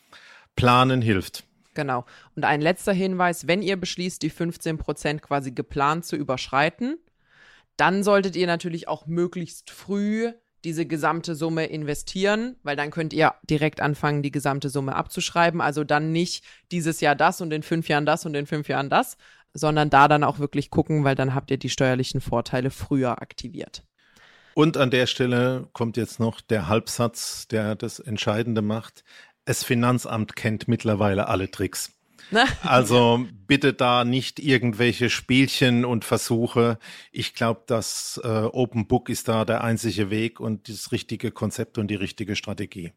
planen 0.55 1.03
hilft. 1.03 1.45
Genau. 1.75 2.07
Und 2.35 2.47
ein 2.47 2.63
letzter 2.63 2.95
Hinweis, 2.95 3.47
wenn 3.47 3.61
ihr 3.61 3.77
beschließt, 3.77 4.23
die 4.23 4.31
15 4.31 4.79
Prozent 4.79 5.21
quasi 5.21 5.53
geplant 5.53 6.07
zu 6.07 6.17
überschreiten, 6.17 6.97
dann 7.77 8.03
solltet 8.03 8.35
ihr 8.35 8.47
natürlich 8.47 8.89
auch 8.89 9.07
möglichst 9.07 9.71
früh 9.71 10.33
diese 10.67 10.85
gesamte 10.85 11.37
Summe 11.37 11.67
investieren, 11.67 12.57
weil 12.65 12.75
dann 12.75 12.91
könnt 12.91 13.13
ihr 13.13 13.35
direkt 13.49 13.81
anfangen, 13.81 14.23
die 14.23 14.33
gesamte 14.33 14.69
Summe 14.69 14.97
abzuschreiben. 14.97 15.61
Also 15.61 15.85
dann 15.85 16.11
nicht 16.11 16.45
dieses 16.73 17.01
Jahr 17.01 17.15
das 17.15 17.41
und 17.41 17.53
in 17.53 17.63
fünf 17.63 17.89
Jahren 17.89 18.05
das 18.05 18.27
und 18.27 18.35
in 18.35 18.47
fünf 18.47 18.69
Jahren 18.69 18.91
das, 18.91 19.17
sondern 19.55 19.91
da 19.91 20.09
dann 20.09 20.25
auch 20.25 20.41
wirklich 20.41 20.71
gucken, 20.71 21.05
weil 21.05 21.15
dann 21.15 21.35
habt 21.35 21.53
ihr 21.53 21.57
die 21.57 21.71
steuerlichen 21.71 22.21
Vorteile 22.21 22.71
früher 22.71 23.23
aktiviert. 23.23 23.85
Und 24.55 24.77
an 24.77 24.91
der 24.91 25.07
Stelle 25.07 25.69
kommt 25.73 25.97
jetzt 25.97 26.19
noch 26.19 26.41
der 26.41 26.67
Halbsatz, 26.67 27.47
der 27.47 27.77
das 27.77 28.01
Entscheidende 28.01 28.61
macht. 28.61 29.05
Das 29.45 29.63
Finanzamt 29.63 30.35
kennt 30.35 30.67
mittlerweile 30.67 31.29
alle 31.29 31.49
Tricks. 31.49 31.96
Also 32.63 33.27
bitte 33.47 33.73
da 33.73 34.05
nicht 34.05 34.39
irgendwelche 34.41 35.11
Spielchen 35.11 35.85
und 35.85 36.05
Versuche. 36.05 36.79
Ich 37.13 37.35
glaube, 37.35 37.63
das 37.67 38.21
äh, 38.25 38.29
Open 38.29 38.87
Book 38.87 39.09
ist 39.09 39.29
da 39.29 39.45
der 39.45 39.63
einzige 39.63 40.11
Weg 40.11 40.41
und 40.41 40.69
das 40.69 40.93
richtige 40.93 41.31
Konzept 41.31 41.79
und 41.79 41.89
die 41.89 41.95
richtige 41.95 42.37
Strategie. 42.37 42.93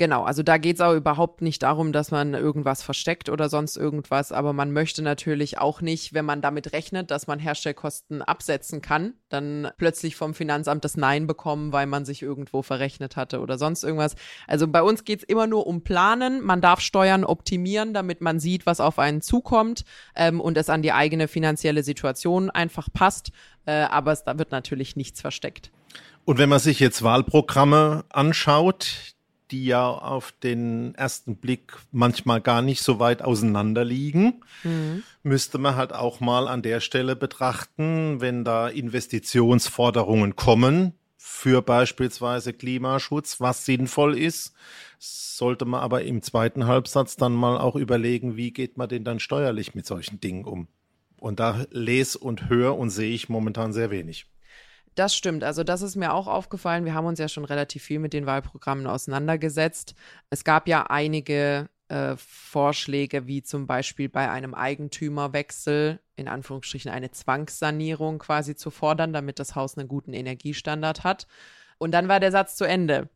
Genau, 0.00 0.22
also 0.22 0.42
da 0.42 0.56
geht's 0.56 0.80
auch 0.80 0.94
überhaupt 0.94 1.42
nicht 1.42 1.62
darum, 1.62 1.92
dass 1.92 2.10
man 2.10 2.32
irgendwas 2.32 2.82
versteckt 2.82 3.28
oder 3.28 3.50
sonst 3.50 3.76
irgendwas, 3.76 4.32
aber 4.32 4.54
man 4.54 4.72
möchte 4.72 5.02
natürlich 5.02 5.58
auch 5.58 5.82
nicht, 5.82 6.14
wenn 6.14 6.24
man 6.24 6.40
damit 6.40 6.72
rechnet, 6.72 7.10
dass 7.10 7.26
man 7.26 7.38
Herstellkosten 7.38 8.22
absetzen 8.22 8.80
kann, 8.80 9.12
dann 9.28 9.68
plötzlich 9.76 10.16
vom 10.16 10.32
Finanzamt 10.32 10.86
das 10.86 10.96
Nein 10.96 11.26
bekommen, 11.26 11.74
weil 11.74 11.84
man 11.84 12.06
sich 12.06 12.22
irgendwo 12.22 12.62
verrechnet 12.62 13.16
hatte 13.16 13.40
oder 13.40 13.58
sonst 13.58 13.84
irgendwas. 13.84 14.14
Also 14.46 14.66
bei 14.68 14.80
uns 14.82 15.04
geht's 15.04 15.22
immer 15.22 15.46
nur 15.46 15.66
um 15.66 15.84
Planen. 15.84 16.40
Man 16.40 16.62
darf 16.62 16.80
Steuern 16.80 17.22
optimieren, 17.22 17.92
damit 17.92 18.22
man 18.22 18.40
sieht, 18.40 18.64
was 18.64 18.80
auf 18.80 18.98
einen 18.98 19.20
zukommt 19.20 19.84
ähm, 20.16 20.40
und 20.40 20.56
es 20.56 20.70
an 20.70 20.80
die 20.80 20.92
eigene 20.92 21.28
finanzielle 21.28 21.82
Situation 21.82 22.48
einfach 22.48 22.88
passt. 22.90 23.32
Äh, 23.66 23.72
aber 23.72 24.12
es, 24.12 24.24
da 24.24 24.38
wird 24.38 24.50
natürlich 24.50 24.96
nichts 24.96 25.20
versteckt. 25.20 25.70
Und 26.24 26.38
wenn 26.38 26.48
man 26.48 26.58
sich 26.58 26.80
jetzt 26.80 27.02
Wahlprogramme 27.02 28.04
anschaut, 28.08 29.14
die 29.50 29.64
ja 29.64 29.88
auf 29.88 30.32
den 30.42 30.94
ersten 30.94 31.36
Blick 31.36 31.76
manchmal 31.92 32.40
gar 32.40 32.62
nicht 32.62 32.82
so 32.82 32.98
weit 32.98 33.22
auseinander 33.22 33.84
liegen, 33.84 34.42
müsste 35.22 35.58
man 35.58 35.76
halt 35.76 35.92
auch 35.92 36.20
mal 36.20 36.48
an 36.48 36.62
der 36.62 36.80
Stelle 36.80 37.16
betrachten, 37.16 38.20
wenn 38.20 38.44
da 38.44 38.68
Investitionsforderungen 38.68 40.36
kommen 40.36 40.94
für 41.22 41.62
beispielsweise 41.62 42.52
Klimaschutz, 42.52 43.40
was 43.40 43.64
sinnvoll 43.64 44.16
ist, 44.16 44.54
sollte 44.98 45.64
man 45.64 45.80
aber 45.80 46.02
im 46.02 46.22
zweiten 46.22 46.66
Halbsatz 46.66 47.16
dann 47.16 47.32
mal 47.32 47.58
auch 47.58 47.76
überlegen, 47.76 48.36
wie 48.36 48.52
geht 48.52 48.76
man 48.76 48.88
denn 48.88 49.04
dann 49.04 49.20
steuerlich 49.20 49.74
mit 49.74 49.86
solchen 49.86 50.20
Dingen 50.20 50.44
um. 50.44 50.68
Und 51.18 51.40
da 51.40 51.66
lese 51.70 52.18
und 52.18 52.48
höre 52.48 52.76
und 52.76 52.90
sehe 52.90 53.14
ich 53.14 53.28
momentan 53.28 53.72
sehr 53.72 53.90
wenig. 53.90 54.26
Das 54.94 55.14
stimmt. 55.14 55.44
Also 55.44 55.64
das 55.64 55.82
ist 55.82 55.96
mir 55.96 56.12
auch 56.12 56.26
aufgefallen. 56.26 56.84
Wir 56.84 56.94
haben 56.94 57.06
uns 57.06 57.18
ja 57.18 57.28
schon 57.28 57.44
relativ 57.44 57.82
viel 57.82 58.00
mit 58.00 58.12
den 58.12 58.26
Wahlprogrammen 58.26 58.86
auseinandergesetzt. 58.86 59.94
Es 60.30 60.44
gab 60.44 60.68
ja 60.68 60.84
einige 60.88 61.68
äh, 61.88 62.16
Vorschläge, 62.16 63.26
wie 63.26 63.42
zum 63.42 63.66
Beispiel 63.66 64.08
bei 64.08 64.30
einem 64.30 64.54
Eigentümerwechsel, 64.54 66.00
in 66.16 66.28
Anführungsstrichen 66.28 66.90
eine 66.90 67.10
Zwangssanierung 67.10 68.18
quasi 68.18 68.56
zu 68.56 68.70
fordern, 68.70 69.12
damit 69.12 69.38
das 69.38 69.54
Haus 69.54 69.78
einen 69.78 69.88
guten 69.88 70.12
Energiestandard 70.12 71.04
hat. 71.04 71.26
Und 71.78 71.92
dann 71.92 72.08
war 72.08 72.20
der 72.20 72.32
Satz 72.32 72.56
zu 72.56 72.64
Ende. 72.64 73.08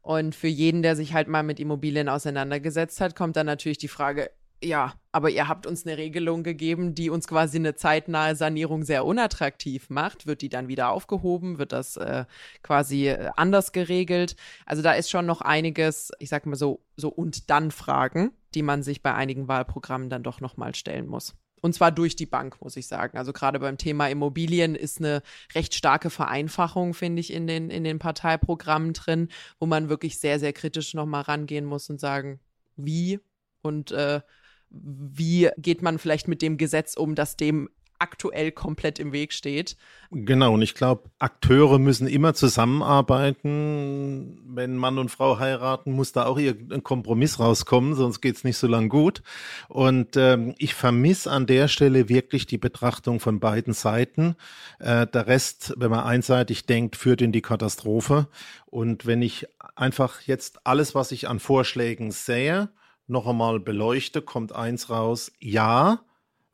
Und 0.00 0.34
für 0.34 0.48
jeden, 0.48 0.82
der 0.82 0.96
sich 0.96 1.12
halt 1.12 1.28
mal 1.28 1.42
mit 1.42 1.60
Immobilien 1.60 2.08
auseinandergesetzt 2.08 3.00
hat, 3.00 3.16
kommt 3.16 3.36
dann 3.36 3.46
natürlich 3.46 3.78
die 3.78 3.88
Frage, 3.88 4.30
ja, 4.62 4.94
aber 5.12 5.30
ihr 5.30 5.48
habt 5.48 5.66
uns 5.66 5.86
eine 5.86 5.96
Regelung 5.96 6.42
gegeben, 6.42 6.94
die 6.94 7.10
uns 7.10 7.28
quasi 7.28 7.58
eine 7.58 7.74
zeitnahe 7.74 8.34
Sanierung 8.34 8.82
sehr 8.82 9.04
unattraktiv 9.04 9.88
macht. 9.90 10.26
Wird 10.26 10.42
die 10.42 10.48
dann 10.48 10.68
wieder 10.68 10.90
aufgehoben? 10.90 11.58
Wird 11.58 11.72
das 11.72 11.96
äh, 11.96 12.24
quasi 12.62 13.08
äh, 13.08 13.30
anders 13.36 13.72
geregelt? 13.72 14.36
Also 14.66 14.82
da 14.82 14.92
ist 14.92 15.10
schon 15.10 15.26
noch 15.26 15.40
einiges, 15.40 16.10
ich 16.18 16.28
sag 16.28 16.46
mal 16.46 16.56
so, 16.56 16.80
so 16.96 17.08
und 17.08 17.50
dann 17.50 17.70
Fragen, 17.70 18.32
die 18.54 18.62
man 18.62 18.82
sich 18.82 19.02
bei 19.02 19.14
einigen 19.14 19.48
Wahlprogrammen 19.48 20.10
dann 20.10 20.22
doch 20.22 20.40
nochmal 20.40 20.74
stellen 20.74 21.06
muss. 21.06 21.34
Und 21.60 21.74
zwar 21.74 21.90
durch 21.90 22.16
die 22.16 22.26
Bank, 22.26 22.60
muss 22.60 22.76
ich 22.76 22.86
sagen. 22.86 23.18
Also 23.18 23.32
gerade 23.32 23.58
beim 23.58 23.78
Thema 23.78 24.08
Immobilien 24.08 24.74
ist 24.74 24.98
eine 24.98 25.22
recht 25.54 25.74
starke 25.74 26.10
Vereinfachung, 26.10 26.94
finde 26.94 27.20
ich, 27.20 27.32
in 27.32 27.46
den, 27.46 27.70
in 27.70 27.84
den 27.84 27.98
Parteiprogrammen 27.98 28.92
drin, 28.92 29.28
wo 29.58 29.66
man 29.66 29.88
wirklich 29.88 30.18
sehr, 30.18 30.38
sehr 30.38 30.52
kritisch 30.52 30.94
nochmal 30.94 31.22
rangehen 31.22 31.64
muss 31.64 31.90
und 31.90 32.00
sagen, 32.00 32.40
wie 32.76 33.20
und 33.62 33.90
äh, 33.90 34.20
wie 34.70 35.50
geht 35.58 35.82
man 35.82 35.98
vielleicht 35.98 36.28
mit 36.28 36.42
dem 36.42 36.56
Gesetz 36.56 36.94
um, 36.94 37.14
das 37.14 37.36
dem 37.36 37.68
aktuell 37.98 38.52
komplett 38.52 38.98
im 38.98 39.12
Weg 39.12 39.32
steht. 39.32 39.76
Genau, 40.10 40.54
und 40.54 40.62
ich 40.62 40.74
glaube, 40.74 41.10
Akteure 41.18 41.78
müssen 41.78 42.06
immer 42.06 42.34
zusammenarbeiten. 42.34 44.40
Wenn 44.46 44.76
Mann 44.76 44.98
und 44.98 45.10
Frau 45.10 45.38
heiraten, 45.38 45.92
muss 45.92 46.12
da 46.12 46.26
auch 46.26 46.38
irgendein 46.38 46.82
Kompromiss 46.82 47.40
rauskommen, 47.40 47.94
sonst 47.94 48.20
geht's 48.20 48.44
nicht 48.44 48.56
so 48.56 48.66
lang 48.66 48.88
gut. 48.88 49.22
Und 49.68 50.16
ähm, 50.16 50.54
ich 50.58 50.74
vermisse 50.74 51.30
an 51.30 51.46
der 51.46 51.68
Stelle 51.68 52.08
wirklich 52.08 52.46
die 52.46 52.58
Betrachtung 52.58 53.20
von 53.20 53.40
beiden 53.40 53.74
Seiten. 53.74 54.36
Äh, 54.78 55.06
der 55.06 55.26
Rest, 55.26 55.74
wenn 55.76 55.90
man 55.90 56.04
einseitig 56.04 56.66
denkt, 56.66 56.96
führt 56.96 57.20
in 57.20 57.32
die 57.32 57.42
Katastrophe. 57.42 58.28
Und 58.66 59.06
wenn 59.06 59.22
ich 59.22 59.46
einfach 59.74 60.22
jetzt 60.22 60.66
alles, 60.66 60.94
was 60.94 61.12
ich 61.12 61.28
an 61.28 61.40
Vorschlägen 61.40 62.12
sehe, 62.12 62.70
noch 63.08 63.26
einmal 63.26 63.58
beleuchte, 63.58 64.22
kommt 64.22 64.52
eins 64.52 64.90
raus, 64.90 65.32
ja, 65.40 66.04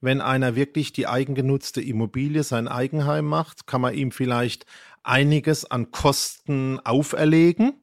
wenn 0.01 0.21
einer 0.21 0.55
wirklich 0.55 0.93
die 0.93 1.07
eigengenutzte 1.07 1.81
Immobilie 1.81 2.43
sein 2.43 2.69
Eigenheim 2.69 3.25
macht, 3.25 3.67
kann 3.67 3.81
man 3.81 3.95
ihm 3.95 4.11
vielleicht 4.11 4.67
einiges 5.03 5.71
an 5.71 5.91
Kosten 5.91 6.79
auferlegen. 6.81 7.75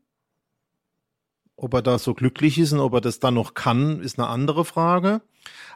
Ob 1.56 1.74
er 1.74 1.82
da 1.82 2.00
so 2.00 2.14
glücklich 2.14 2.58
ist 2.58 2.74
und 2.74 2.80
ob 2.80 2.94
er 2.94 3.02
das 3.02 3.20
dann 3.20 3.36
noch 3.36 3.54
kann, 3.54 4.02
ist 4.02 4.20
eine 4.20 4.28
andere 4.28 4.66
Frage. 4.66 5.22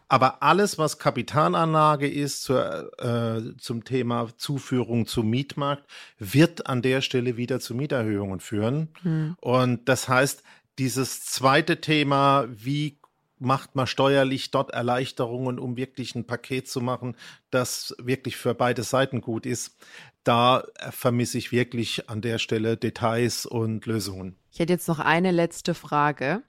Aber 0.07 0.43
alles, 0.43 0.77
was 0.77 0.99
Kapitalanlage 0.99 2.07
ist 2.07 2.43
zur, 2.43 2.91
äh, 2.99 3.57
zum 3.57 3.83
Thema 3.83 4.27
Zuführung 4.37 5.07
zum 5.07 5.29
Mietmarkt, 5.29 5.85
wird 6.19 6.67
an 6.67 6.83
der 6.83 7.01
Stelle 7.01 7.37
wieder 7.37 7.59
zu 7.59 7.73
Mieterhöhungen 7.73 8.39
führen. 8.39 8.89
Hm. 9.01 9.35
Und 9.41 9.89
das 9.89 10.07
heißt, 10.07 10.43
dieses 10.79 11.25
zweite 11.25 11.81
Thema, 11.81 12.47
wie 12.49 12.99
macht 13.37 13.75
man 13.75 13.87
steuerlich 13.87 14.51
dort 14.51 14.71
Erleichterungen, 14.71 15.59
um 15.59 15.77
wirklich 15.77 16.15
ein 16.15 16.25
Paket 16.25 16.67
zu 16.69 16.81
machen, 16.81 17.15
das 17.51 17.95
wirklich 17.99 18.37
für 18.37 18.53
beide 18.53 18.83
Seiten 18.83 19.21
gut 19.21 19.45
ist. 19.45 19.77
Da 20.23 20.63
vermisse 20.91 21.37
ich 21.37 21.51
wirklich 21.51 22.09
an 22.09 22.21
der 22.21 22.39
Stelle 22.39 22.77
Details 22.77 23.45
und 23.45 23.85
Lösungen. 23.85 24.35
Ich 24.51 24.59
hätte 24.59 24.73
jetzt 24.73 24.87
noch 24.87 24.99
eine 24.99 25.31
letzte 25.31 25.73
Frage. 25.73 26.43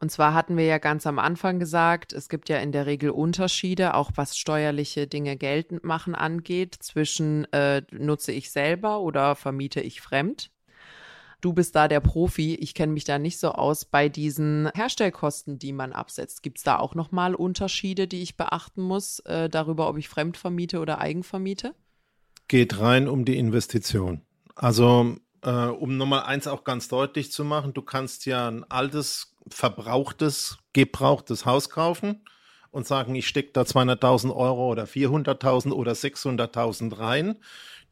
Und 0.00 0.12
zwar 0.12 0.34
hatten 0.34 0.56
wir 0.56 0.64
ja 0.64 0.78
ganz 0.78 1.06
am 1.06 1.18
Anfang 1.18 1.58
gesagt, 1.58 2.12
es 2.12 2.28
gibt 2.28 2.48
ja 2.48 2.58
in 2.58 2.70
der 2.70 2.86
Regel 2.86 3.10
Unterschiede, 3.10 3.94
auch 3.94 4.12
was 4.14 4.38
steuerliche 4.38 5.08
Dinge 5.08 5.36
geltend 5.36 5.82
machen 5.82 6.14
angeht, 6.14 6.76
zwischen 6.78 7.52
äh, 7.52 7.82
nutze 7.90 8.30
ich 8.30 8.52
selber 8.52 9.00
oder 9.00 9.34
vermiete 9.34 9.80
ich 9.80 10.00
fremd. 10.00 10.50
Du 11.40 11.52
bist 11.52 11.76
da 11.76 11.86
der 11.86 12.00
Profi. 12.00 12.56
Ich 12.56 12.74
kenne 12.74 12.92
mich 12.92 13.04
da 13.04 13.18
nicht 13.18 13.38
so 13.38 13.52
aus 13.52 13.84
bei 13.84 14.08
diesen 14.08 14.68
Herstellkosten, 14.74 15.58
die 15.58 15.72
man 15.72 15.92
absetzt. 15.92 16.42
Gibt 16.42 16.58
es 16.58 16.64
da 16.64 16.78
auch 16.78 16.96
nochmal 16.96 17.34
Unterschiede, 17.36 18.08
die 18.08 18.22
ich 18.22 18.36
beachten 18.36 18.82
muss, 18.82 19.20
äh, 19.20 19.48
darüber, 19.48 19.88
ob 19.88 19.98
ich 19.98 20.08
fremd 20.08 20.36
vermiete 20.36 20.80
oder 20.80 21.00
eigen 21.00 21.22
vermiete? 21.22 21.74
Geht 22.48 22.80
rein 22.80 23.06
um 23.06 23.24
die 23.24 23.38
Investition. 23.38 24.22
Also, 24.56 25.16
äh, 25.42 25.50
um 25.50 25.96
Nummer 25.96 26.26
eins 26.26 26.48
auch 26.48 26.64
ganz 26.64 26.88
deutlich 26.88 27.30
zu 27.30 27.44
machen, 27.44 27.72
du 27.72 27.82
kannst 27.82 28.26
ja 28.26 28.48
ein 28.48 28.64
altes, 28.64 29.36
verbrauchtes, 29.48 30.58
gebrauchtes 30.72 31.46
Haus 31.46 31.70
kaufen 31.70 32.24
und 32.70 32.86
sagen, 32.86 33.14
ich 33.14 33.28
stecke 33.28 33.52
da 33.52 33.62
200.000 33.62 34.34
Euro 34.34 34.68
oder 34.70 34.84
400.000 34.84 35.72
oder 35.72 35.92
600.000 35.92 36.98
rein. 36.98 37.38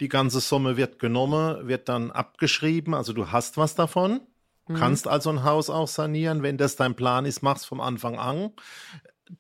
Die 0.01 0.09
ganze 0.09 0.41
Summe 0.41 0.77
wird 0.77 0.99
genommen, 0.99 1.69
wird 1.69 1.89
dann 1.89 2.11
abgeschrieben, 2.11 2.95
also 2.95 3.13
du 3.13 3.31
hast 3.31 3.57
was 3.57 3.75
davon. 3.75 4.21
Mhm. 4.69 4.75
Kannst 4.75 5.09
also 5.09 5.31
ein 5.31 5.45
Haus 5.45 5.71
auch 5.71 5.89
sanieren, 5.89 6.43
wenn 6.43 6.59
das 6.59 6.77
dein 6.77 6.95
Plan 6.95 7.25
ist, 7.25 7.43
mach's 7.43 7.65
vom 7.65 7.81
Anfang 7.81 8.19
an. 8.19 8.51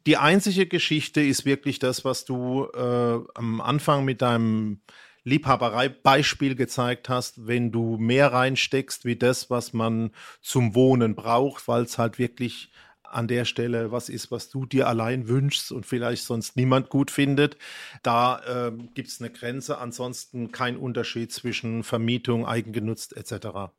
Die 0.06 0.16
einzige 0.16 0.66
Geschichte 0.66 1.20
ist 1.20 1.44
wirklich 1.44 1.78
das, 1.78 2.04
was 2.04 2.24
du 2.24 2.66
äh, 2.74 3.18
am 3.34 3.60
Anfang 3.60 4.04
mit 4.04 4.22
deinem 4.22 4.80
Liebhaberei-Beispiel 5.26 6.54
gezeigt 6.54 7.08
hast, 7.08 7.46
wenn 7.46 7.72
du 7.72 7.96
mehr 7.98 8.32
reinsteckst 8.32 9.04
wie 9.04 9.16
das, 9.16 9.50
was 9.50 9.72
man 9.72 10.12
zum 10.40 10.74
Wohnen 10.74 11.16
braucht, 11.16 11.66
weil 11.66 11.82
es 11.82 11.98
halt 11.98 12.18
wirklich 12.18 12.70
an 13.10 13.28
der 13.28 13.44
Stelle 13.44 13.92
was 13.92 14.08
ist, 14.08 14.30
was 14.30 14.48
du 14.48 14.66
dir 14.66 14.88
allein 14.88 15.28
wünschst 15.28 15.72
und 15.72 15.86
vielleicht 15.86 16.24
sonst 16.24 16.56
niemand 16.56 16.88
gut 16.88 17.10
findet. 17.10 17.56
Da 18.02 18.68
äh, 18.68 18.72
gibt 18.94 19.08
es 19.08 19.20
eine 19.20 19.30
Grenze. 19.30 19.78
Ansonsten 19.78 20.52
kein 20.52 20.76
Unterschied 20.76 21.32
zwischen 21.32 21.82
Vermietung, 21.82 22.46
eigengenutzt 22.46 23.16
etc. 23.16 23.72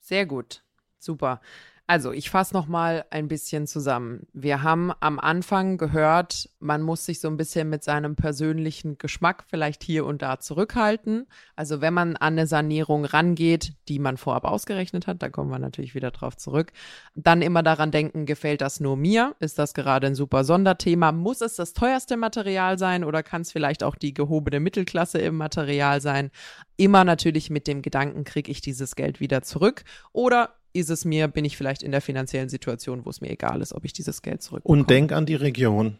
Sehr 0.00 0.26
gut. 0.26 0.62
Super. 0.98 1.40
Also, 1.86 2.12
ich 2.12 2.30
fasse 2.30 2.54
noch 2.54 2.66
mal 2.66 3.04
ein 3.10 3.28
bisschen 3.28 3.66
zusammen. 3.66 4.26
Wir 4.32 4.62
haben 4.62 4.90
am 5.00 5.20
Anfang 5.20 5.76
gehört, 5.76 6.48
man 6.58 6.80
muss 6.80 7.04
sich 7.04 7.20
so 7.20 7.28
ein 7.28 7.36
bisschen 7.36 7.68
mit 7.68 7.84
seinem 7.84 8.16
persönlichen 8.16 8.96
Geschmack 8.96 9.44
vielleicht 9.46 9.84
hier 9.84 10.06
und 10.06 10.22
da 10.22 10.38
zurückhalten. 10.38 11.26
Also, 11.56 11.82
wenn 11.82 11.92
man 11.92 12.16
an 12.16 12.38
eine 12.38 12.46
Sanierung 12.46 13.04
rangeht, 13.04 13.74
die 13.88 13.98
man 13.98 14.16
vorab 14.16 14.46
ausgerechnet 14.46 15.06
hat, 15.06 15.22
da 15.22 15.28
kommen 15.28 15.50
wir 15.50 15.58
natürlich 15.58 15.94
wieder 15.94 16.10
drauf 16.10 16.38
zurück, 16.38 16.72
dann 17.14 17.42
immer 17.42 17.62
daran 17.62 17.90
denken, 17.90 18.24
gefällt 18.24 18.62
das 18.62 18.80
nur 18.80 18.96
mir? 18.96 19.34
Ist 19.38 19.58
das 19.58 19.74
gerade 19.74 20.06
ein 20.06 20.14
super 20.14 20.42
Sonderthema? 20.44 21.12
Muss 21.12 21.42
es 21.42 21.56
das 21.56 21.74
teuerste 21.74 22.16
Material 22.16 22.78
sein 22.78 23.04
oder 23.04 23.22
kann 23.22 23.42
es 23.42 23.52
vielleicht 23.52 23.82
auch 23.82 23.96
die 23.96 24.14
gehobene 24.14 24.58
Mittelklasse 24.58 25.18
im 25.18 25.36
Material 25.36 26.00
sein? 26.00 26.30
Immer 26.78 27.04
natürlich 27.04 27.50
mit 27.50 27.66
dem 27.66 27.82
Gedanken, 27.82 28.24
kriege 28.24 28.50
ich 28.50 28.62
dieses 28.62 28.96
Geld 28.96 29.20
wieder 29.20 29.42
zurück 29.42 29.84
oder 30.12 30.54
ist 30.74 30.90
es 30.90 31.04
mir, 31.04 31.28
bin 31.28 31.44
ich 31.44 31.56
vielleicht 31.56 31.82
in 31.82 31.92
der 31.92 32.00
finanziellen 32.00 32.48
Situation, 32.48 33.04
wo 33.04 33.10
es 33.10 33.20
mir 33.20 33.30
egal 33.30 33.62
ist, 33.62 33.72
ob 33.72 33.84
ich 33.84 33.92
dieses 33.92 34.20
Geld 34.20 34.42
zurückbekomme. 34.42 34.80
Und 34.80 34.90
denk 34.90 35.12
an 35.12 35.24
die 35.24 35.36
Region. 35.36 35.98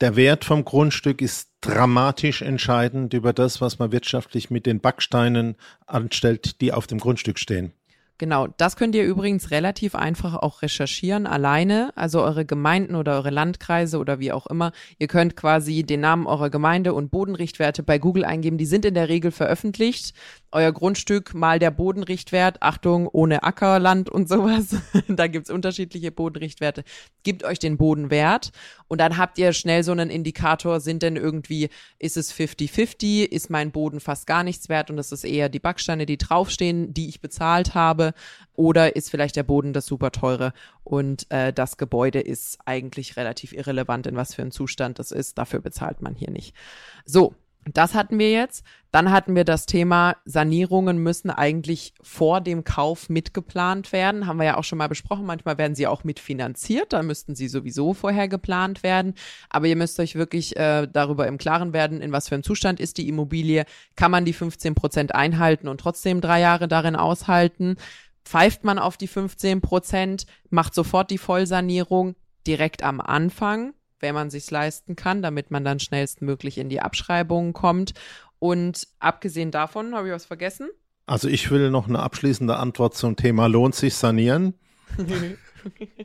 Der 0.00 0.16
Wert 0.16 0.46
vom 0.46 0.64
Grundstück 0.64 1.20
ist 1.20 1.50
dramatisch 1.60 2.40
entscheidend 2.40 3.12
über 3.12 3.34
das, 3.34 3.60
was 3.60 3.78
man 3.78 3.92
wirtschaftlich 3.92 4.50
mit 4.50 4.64
den 4.64 4.80
Backsteinen 4.80 5.56
anstellt, 5.86 6.62
die 6.62 6.72
auf 6.72 6.86
dem 6.86 6.98
Grundstück 6.98 7.38
stehen. 7.38 7.74
Genau, 8.20 8.48
das 8.58 8.76
könnt 8.76 8.94
ihr 8.94 9.04
übrigens 9.04 9.50
relativ 9.50 9.94
einfach 9.94 10.34
auch 10.34 10.60
recherchieren, 10.60 11.26
alleine, 11.26 11.90
also 11.96 12.22
eure 12.22 12.44
Gemeinden 12.44 12.94
oder 12.94 13.14
eure 13.14 13.30
Landkreise 13.30 13.96
oder 13.96 14.18
wie 14.18 14.30
auch 14.30 14.46
immer. 14.46 14.72
Ihr 14.98 15.06
könnt 15.06 15.36
quasi 15.36 15.84
den 15.84 16.00
Namen 16.00 16.26
eurer 16.26 16.50
Gemeinde 16.50 16.92
und 16.92 17.10
Bodenrichtwerte 17.10 17.82
bei 17.82 17.98
Google 17.98 18.26
eingeben. 18.26 18.58
Die 18.58 18.66
sind 18.66 18.84
in 18.84 18.92
der 18.92 19.08
Regel 19.08 19.30
veröffentlicht. 19.30 20.14
Euer 20.52 20.72
Grundstück 20.72 21.32
mal 21.32 21.60
der 21.60 21.70
Bodenrichtwert, 21.70 22.60
Achtung, 22.60 23.06
ohne 23.06 23.44
Ackerland 23.44 24.10
und 24.10 24.28
sowas. 24.28 24.74
da 25.08 25.28
gibt's 25.28 25.48
unterschiedliche 25.48 26.10
Bodenrichtwerte. 26.10 26.82
Gibt 27.22 27.44
euch 27.44 27.60
den 27.60 27.76
Bodenwert 27.76 28.50
und 28.88 29.00
dann 29.00 29.16
habt 29.16 29.38
ihr 29.38 29.52
schnell 29.52 29.84
so 29.84 29.92
einen 29.92 30.10
Indikator, 30.10 30.80
sind 30.80 31.02
denn 31.04 31.14
irgendwie, 31.14 31.68
ist 32.00 32.16
es 32.16 32.34
50-50, 32.34 33.26
ist 33.26 33.48
mein 33.48 33.70
Boden 33.70 34.00
fast 34.00 34.26
gar 34.26 34.42
nichts 34.42 34.68
wert 34.68 34.90
und 34.90 34.96
das 34.96 35.12
ist 35.12 35.22
eher 35.22 35.48
die 35.48 35.60
Backsteine, 35.60 36.04
die 36.04 36.18
draufstehen, 36.18 36.92
die 36.92 37.08
ich 37.08 37.20
bezahlt 37.20 37.74
habe 37.74 38.12
oder 38.54 38.96
ist 38.96 39.08
vielleicht 39.08 39.36
der 39.36 39.44
Boden 39.44 39.72
das 39.72 39.86
super 39.86 40.10
teure 40.10 40.52
und 40.82 41.30
äh, 41.30 41.52
das 41.52 41.76
Gebäude 41.76 42.20
ist 42.20 42.58
eigentlich 42.64 43.16
relativ 43.16 43.52
irrelevant, 43.52 44.08
in 44.08 44.16
was 44.16 44.34
für 44.34 44.42
ein 44.42 44.50
Zustand 44.50 44.98
das 44.98 45.12
ist. 45.12 45.38
Dafür 45.38 45.60
bezahlt 45.60 46.02
man 46.02 46.16
hier 46.16 46.30
nicht. 46.30 46.56
So, 47.04 47.36
das 47.64 47.94
hatten 47.94 48.18
wir 48.18 48.30
jetzt. 48.30 48.64
Dann 48.90 49.12
hatten 49.12 49.36
wir 49.36 49.44
das 49.44 49.66
Thema, 49.66 50.16
Sanierungen 50.24 50.98
müssen 50.98 51.30
eigentlich 51.30 51.94
vor 52.02 52.40
dem 52.40 52.64
Kauf 52.64 53.08
mitgeplant 53.08 53.92
werden. 53.92 54.26
Haben 54.26 54.38
wir 54.38 54.46
ja 54.46 54.56
auch 54.56 54.64
schon 54.64 54.78
mal 54.78 54.88
besprochen. 54.88 55.26
Manchmal 55.26 55.58
werden 55.58 55.74
sie 55.74 55.86
auch 55.86 56.02
mitfinanziert. 56.02 56.92
Da 56.92 57.02
müssten 57.02 57.34
sie 57.36 57.48
sowieso 57.48 57.94
vorher 57.94 58.28
geplant 58.28 58.82
werden. 58.82 59.14
Aber 59.48 59.66
ihr 59.66 59.76
müsst 59.76 60.00
euch 60.00 60.16
wirklich 60.16 60.56
äh, 60.56 60.88
darüber 60.90 61.28
im 61.28 61.38
Klaren 61.38 61.72
werden, 61.72 62.00
in 62.00 62.12
was 62.12 62.28
für 62.28 62.34
einem 62.34 62.42
Zustand 62.42 62.80
ist 62.80 62.98
die 62.98 63.08
Immobilie. 63.08 63.64
Kann 63.94 64.10
man 64.10 64.24
die 64.24 64.32
15 64.32 64.74
Prozent 64.74 65.14
einhalten 65.14 65.68
und 65.68 65.80
trotzdem 65.80 66.20
drei 66.20 66.40
Jahre 66.40 66.66
darin 66.66 66.96
aushalten? 66.96 67.76
Pfeift 68.24 68.64
man 68.64 68.78
auf 68.78 68.96
die 68.96 69.08
15 69.08 69.60
Prozent, 69.60 70.26
macht 70.50 70.74
sofort 70.74 71.10
die 71.10 71.18
Vollsanierung 71.18 72.16
direkt 72.46 72.82
am 72.82 73.00
Anfang 73.00 73.72
wenn 74.00 74.14
man 74.14 74.30
sich's 74.30 74.50
leisten 74.50 74.96
kann, 74.96 75.22
damit 75.22 75.50
man 75.50 75.64
dann 75.64 75.80
schnellstmöglich 75.80 76.58
in 76.58 76.68
die 76.68 76.80
Abschreibungen 76.80 77.52
kommt. 77.52 77.94
Und 78.38 78.88
abgesehen 78.98 79.50
davon, 79.50 79.94
habe 79.94 80.08
ich 80.08 80.14
was 80.14 80.24
vergessen? 80.24 80.68
Also 81.06 81.28
ich 81.28 81.50
will 81.50 81.70
noch 81.70 81.88
eine 81.88 82.00
abschließende 82.00 82.56
Antwort 82.56 82.94
zum 82.94 83.16
Thema 83.16 83.46
lohnt 83.46 83.74
sich 83.74 83.94
sanieren. 83.94 84.54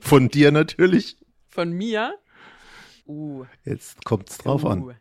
Von 0.01 0.29
dir 0.29 0.51
natürlich. 0.51 1.17
Von 1.47 1.71
mir? 1.71 2.15
Uh. 3.07 3.45
Jetzt 3.63 4.03
kommt's 4.03 4.37
drauf 4.37 4.63
uh. 4.63 4.69
an. 4.69 4.95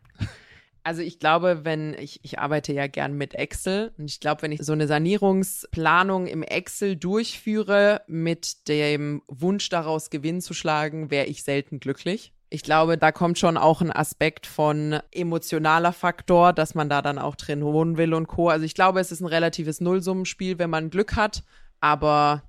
Also 0.85 1.01
ich 1.01 1.19
glaube, 1.19 1.61
wenn 1.65 1.95
ich, 1.95 2.21
ich 2.23 2.39
arbeite 2.39 2.75
ja 2.75 2.87
gern 2.87 3.15
mit 3.15 3.35
Excel 3.35 3.93
und 3.97 4.11
ich 4.11 4.21
glaube, 4.21 4.43
wenn 4.43 4.53
ich 4.53 4.61
so 4.61 4.75
eine 4.75 4.87
Sanierungsplanung 4.87 6.27
im 6.27 6.43
Excel 6.43 6.95
durchführe 6.97 8.03
mit 8.07 8.69
dem 8.69 9.23
Wunsch 9.27 9.71
daraus 9.71 10.11
Gewinn 10.11 10.43
zu 10.43 10.53
schlagen, 10.53 11.11
wäre 11.11 11.25
ich 11.25 11.43
selten 11.43 11.81
glücklich. 11.81 12.35
Ich 12.51 12.63
glaube, 12.63 12.99
da 12.99 13.11
kommt 13.11 13.39
schon 13.39 13.57
auch 13.57 13.81
ein 13.81 13.91
Aspekt 13.91 14.47
von 14.47 15.01
emotionaler 15.11 15.93
Faktor, 15.93 16.53
dass 16.53 16.75
man 16.75 16.89
da 16.89 17.03
dann 17.03 17.19
auch 17.19 17.37
drin 17.37 17.65
wohnen 17.65 17.97
will 17.97 18.15
und 18.15 18.29
Co. 18.29 18.49
Also 18.49 18.65
ich 18.65 18.75
glaube, 18.75 19.01
es 19.01 19.11
ist 19.11 19.21
ein 19.21 19.27
relatives 19.27 19.81
Nullsummenspiel, 19.81 20.59
wenn 20.59 20.71
man 20.71 20.91
Glück 20.91 21.17
hat, 21.17 21.43
aber 21.81 22.43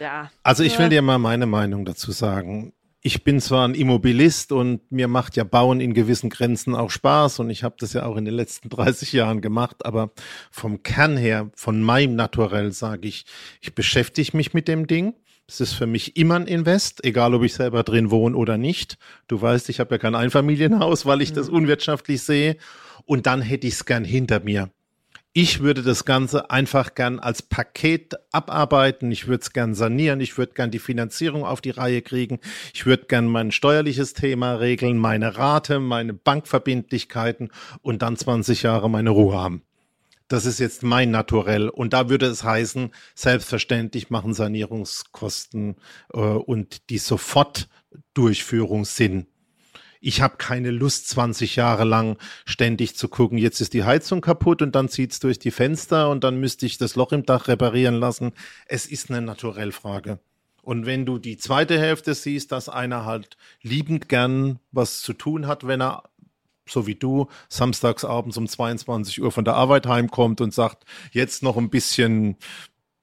ja. 0.00 0.30
Also 0.42 0.62
ich 0.62 0.78
will 0.78 0.88
dir 0.88 1.02
mal 1.02 1.18
meine 1.18 1.46
Meinung 1.46 1.84
dazu 1.84 2.12
sagen. 2.12 2.72
Ich 3.02 3.24
bin 3.24 3.40
zwar 3.40 3.66
ein 3.66 3.74
Immobilist 3.74 4.52
und 4.52 4.92
mir 4.92 5.08
macht 5.08 5.36
ja 5.36 5.44
Bauen 5.44 5.80
in 5.80 5.94
gewissen 5.94 6.28
Grenzen 6.28 6.74
auch 6.74 6.90
Spaß 6.90 7.38
und 7.38 7.48
ich 7.48 7.64
habe 7.64 7.76
das 7.78 7.94
ja 7.94 8.04
auch 8.04 8.16
in 8.16 8.26
den 8.26 8.34
letzten 8.34 8.68
30 8.68 9.12
Jahren 9.12 9.40
gemacht, 9.40 9.86
aber 9.86 10.10
vom 10.50 10.82
Kern 10.82 11.16
her, 11.16 11.50
von 11.54 11.82
meinem 11.82 12.14
Naturell 12.14 12.72
sage 12.72 13.08
ich, 13.08 13.24
ich 13.62 13.74
beschäftige 13.74 14.36
mich 14.36 14.52
mit 14.52 14.68
dem 14.68 14.86
Ding. 14.86 15.14
Es 15.50 15.60
ist 15.60 15.72
für 15.72 15.88
mich 15.88 16.16
immer 16.16 16.36
ein 16.36 16.46
Invest, 16.46 17.04
egal 17.04 17.34
ob 17.34 17.42
ich 17.42 17.54
selber 17.54 17.82
drin 17.82 18.12
wohne 18.12 18.36
oder 18.36 18.56
nicht. 18.56 18.98
Du 19.26 19.42
weißt, 19.42 19.68
ich 19.68 19.80
habe 19.80 19.96
ja 19.96 19.98
kein 19.98 20.14
Einfamilienhaus, 20.14 21.06
weil 21.06 21.22
ich 21.22 21.32
das 21.32 21.48
mhm. 21.48 21.56
unwirtschaftlich 21.56 22.22
sehe. 22.22 22.56
Und 23.04 23.26
dann 23.26 23.42
hätte 23.42 23.66
ich 23.66 23.74
es 23.74 23.84
gern 23.84 24.04
hinter 24.04 24.38
mir. 24.38 24.70
Ich 25.32 25.58
würde 25.58 25.82
das 25.82 26.04
Ganze 26.04 26.52
einfach 26.52 26.94
gern 26.94 27.18
als 27.18 27.42
Paket 27.42 28.14
abarbeiten. 28.30 29.10
Ich 29.10 29.26
würde 29.26 29.42
es 29.42 29.52
gern 29.52 29.74
sanieren. 29.74 30.20
Ich 30.20 30.38
würde 30.38 30.52
gern 30.52 30.70
die 30.70 30.78
Finanzierung 30.78 31.44
auf 31.44 31.60
die 31.60 31.70
Reihe 31.70 32.00
kriegen. 32.00 32.38
Ich 32.72 32.86
würde 32.86 33.06
gern 33.06 33.26
mein 33.26 33.50
steuerliches 33.50 34.12
Thema 34.14 34.54
regeln, 34.54 34.98
meine 34.98 35.36
Rate, 35.36 35.80
meine 35.80 36.14
Bankverbindlichkeiten 36.14 37.50
und 37.82 38.02
dann 38.02 38.16
20 38.16 38.62
Jahre 38.62 38.88
meine 38.88 39.10
Ruhe 39.10 39.34
haben. 39.34 39.64
Das 40.30 40.46
ist 40.46 40.60
jetzt 40.60 40.82
mein 40.82 41.10
Naturell. 41.10 41.68
Und 41.68 41.92
da 41.92 42.08
würde 42.08 42.26
es 42.26 42.44
heißen, 42.44 42.92
selbstverständlich 43.14 44.10
machen 44.10 44.32
Sanierungskosten 44.32 45.76
äh, 46.14 46.18
und 46.18 46.88
die 46.88 46.98
Sofortdurchführung 46.98 48.84
Sinn 48.84 49.26
ich 50.00 50.22
habe 50.22 50.36
keine 50.38 50.70
Lust, 50.70 51.08
20 51.08 51.56
Jahre 51.56 51.84
lang 51.84 52.16
ständig 52.46 52.96
zu 52.96 53.08
gucken, 53.08 53.36
jetzt 53.36 53.60
ist 53.60 53.74
die 53.74 53.84
Heizung 53.84 54.22
kaputt 54.22 54.62
und 54.62 54.74
dann 54.74 54.88
zieht's 54.88 55.20
durch 55.20 55.38
die 55.38 55.50
Fenster 55.50 56.08
und 56.08 56.24
dann 56.24 56.40
müsste 56.40 56.66
ich 56.66 56.78
das 56.78 56.96
Loch 56.96 57.12
im 57.12 57.26
Dach 57.26 57.48
reparieren 57.48 57.96
lassen. 57.96 58.32
Es 58.66 58.86
ist 58.86 59.10
eine 59.10 59.20
Naturellfrage. 59.20 60.18
Und 60.62 60.86
wenn 60.86 61.06
du 61.06 61.18
die 61.18 61.36
zweite 61.36 61.78
Hälfte 61.78 62.14
siehst, 62.14 62.52
dass 62.52 62.68
einer 62.68 63.04
halt 63.04 63.36
liebend 63.62 64.08
gern 64.08 64.58
was 64.72 65.00
zu 65.00 65.12
tun 65.12 65.46
hat, 65.46 65.66
wenn 65.66 65.80
er 65.80 66.09
so 66.70 66.86
wie 66.86 66.94
du, 66.94 67.28
samstags 67.48 68.04
abends 68.04 68.36
um 68.36 68.46
22 68.46 69.22
Uhr 69.22 69.32
von 69.32 69.44
der 69.44 69.54
Arbeit 69.54 69.86
heimkommt 69.86 70.40
und 70.40 70.54
sagt, 70.54 70.84
jetzt 71.12 71.42
noch 71.42 71.56
ein 71.56 71.70
bisschen 71.70 72.36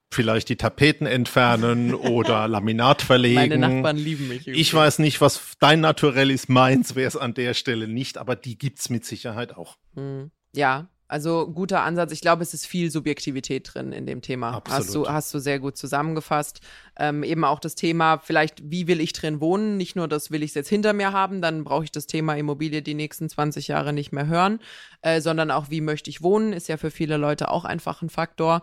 vielleicht 0.09 0.49
die 0.49 0.55
Tapeten 0.55 1.05
entfernen 1.05 1.93
oder 1.93 2.47
Laminat 2.47 3.01
verlegen. 3.01 3.35
Meine 3.35 3.57
Nachbarn 3.57 3.97
lieben 3.97 4.27
mich. 4.29 4.41
Übrigens. 4.41 4.61
Ich 4.61 4.73
weiß 4.73 4.99
nicht, 4.99 5.21
was 5.21 5.57
dein 5.59 5.81
Naturell 5.81 6.31
ist, 6.31 6.49
meins 6.49 6.95
wäre 6.95 7.07
es 7.07 7.17
an 7.17 7.33
der 7.33 7.53
Stelle 7.53 7.87
nicht, 7.87 8.17
aber 8.17 8.35
die 8.35 8.57
gibt's 8.57 8.89
mit 8.89 9.05
Sicherheit 9.05 9.55
auch. 9.55 9.77
Hm. 9.95 10.31
Ja, 10.53 10.87
also 11.07 11.47
guter 11.47 11.83
Ansatz. 11.83 12.11
Ich 12.11 12.21
glaube, 12.21 12.43
es 12.43 12.53
ist 12.53 12.65
viel 12.65 12.91
Subjektivität 12.91 13.73
drin 13.73 13.93
in 13.93 14.05
dem 14.05 14.21
Thema. 14.21 14.53
Absolut. 14.53 14.79
Hast 14.79 14.95
du, 14.95 15.07
hast 15.07 15.33
du 15.33 15.39
sehr 15.39 15.59
gut 15.59 15.77
zusammengefasst. 15.77 16.59
Ähm, 16.97 17.23
eben 17.23 17.45
auch 17.45 17.59
das 17.59 17.75
Thema, 17.75 18.17
vielleicht, 18.17 18.69
wie 18.69 18.87
will 18.87 18.99
ich 18.99 19.13
drin 19.13 19.39
wohnen? 19.39 19.77
Nicht 19.77 19.95
nur, 19.95 20.07
das 20.07 20.31
will 20.31 20.43
ich 20.43 20.53
jetzt 20.53 20.67
hinter 20.67 20.91
mir 20.93 21.13
haben, 21.13 21.41
dann 21.41 21.63
brauche 21.63 21.85
ich 21.85 21.91
das 21.91 22.07
Thema 22.07 22.35
Immobilie 22.35 22.81
die 22.81 22.93
nächsten 22.93 23.29
20 23.29 23.69
Jahre 23.69 23.93
nicht 23.93 24.11
mehr 24.11 24.27
hören, 24.27 24.59
äh, 25.01 25.21
sondern 25.21 25.49
auch, 25.51 25.69
wie 25.69 25.81
möchte 25.81 26.09
ich 26.09 26.21
wohnen, 26.21 26.51
ist 26.51 26.67
ja 26.67 26.77
für 26.77 26.91
viele 26.91 27.17
Leute 27.17 27.51
auch 27.51 27.63
einfach 27.63 28.01
ein 28.01 28.09
Faktor. 28.09 28.61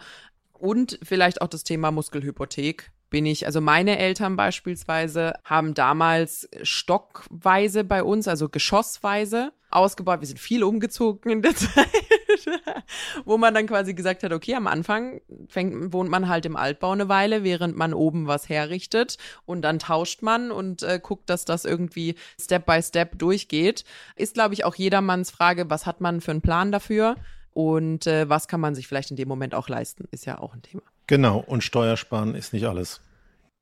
Und 0.52 0.98
vielleicht 1.02 1.40
auch 1.40 1.48
das 1.48 1.64
Thema 1.64 1.90
Muskelhypothek. 1.90 2.90
Bin 3.10 3.26
ich, 3.26 3.46
also 3.46 3.60
meine 3.60 3.98
Eltern 3.98 4.34
beispielsweise 4.34 5.34
haben 5.44 5.74
damals 5.74 6.48
stockweise 6.62 7.84
bei 7.84 8.02
uns, 8.02 8.26
also 8.26 8.48
geschossweise 8.48 9.52
ausgebaut. 9.70 10.20
Wir 10.20 10.26
sind 10.26 10.40
viel 10.40 10.64
umgezogen 10.64 11.30
in 11.30 11.42
der 11.42 11.54
Zeit, 11.56 11.86
wo 13.24 13.38
man 13.38 13.54
dann 13.54 13.66
quasi 13.66 13.94
gesagt 13.94 14.22
hat, 14.22 14.32
okay, 14.32 14.54
am 14.54 14.66
Anfang 14.66 15.20
fängt, 15.48 15.92
wohnt 15.92 16.10
man 16.10 16.28
halt 16.28 16.46
im 16.46 16.56
Altbau 16.56 16.92
eine 16.92 17.08
Weile, 17.08 17.44
während 17.44 17.76
man 17.76 17.94
oben 17.94 18.26
was 18.26 18.48
herrichtet 18.48 19.18
und 19.46 19.62
dann 19.62 19.78
tauscht 19.78 20.22
man 20.22 20.50
und 20.50 20.82
äh, 20.82 21.00
guckt, 21.02 21.30
dass 21.30 21.44
das 21.44 21.64
irgendwie 21.64 22.14
Step 22.40 22.66
by 22.66 22.82
Step 22.82 23.18
durchgeht. 23.18 23.84
Ist, 24.16 24.34
glaube 24.34 24.54
ich, 24.54 24.64
auch 24.64 24.74
jedermanns 24.74 25.30
Frage, 25.30 25.70
was 25.70 25.86
hat 25.86 26.00
man 26.00 26.20
für 26.20 26.32
einen 26.32 26.42
Plan 26.42 26.72
dafür? 26.72 27.16
Und 27.52 28.06
äh, 28.06 28.28
was 28.28 28.48
kann 28.48 28.60
man 28.60 28.74
sich 28.74 28.88
vielleicht 28.88 29.10
in 29.10 29.16
dem 29.16 29.28
Moment 29.28 29.54
auch 29.54 29.68
leisten, 29.68 30.08
ist 30.10 30.26
ja 30.26 30.38
auch 30.38 30.54
ein 30.54 30.62
Thema. 30.62 30.82
Genau, 31.06 31.38
und 31.38 31.62
Steuersparen 31.62 32.34
ist 32.34 32.52
nicht 32.52 32.66
alles. 32.66 33.00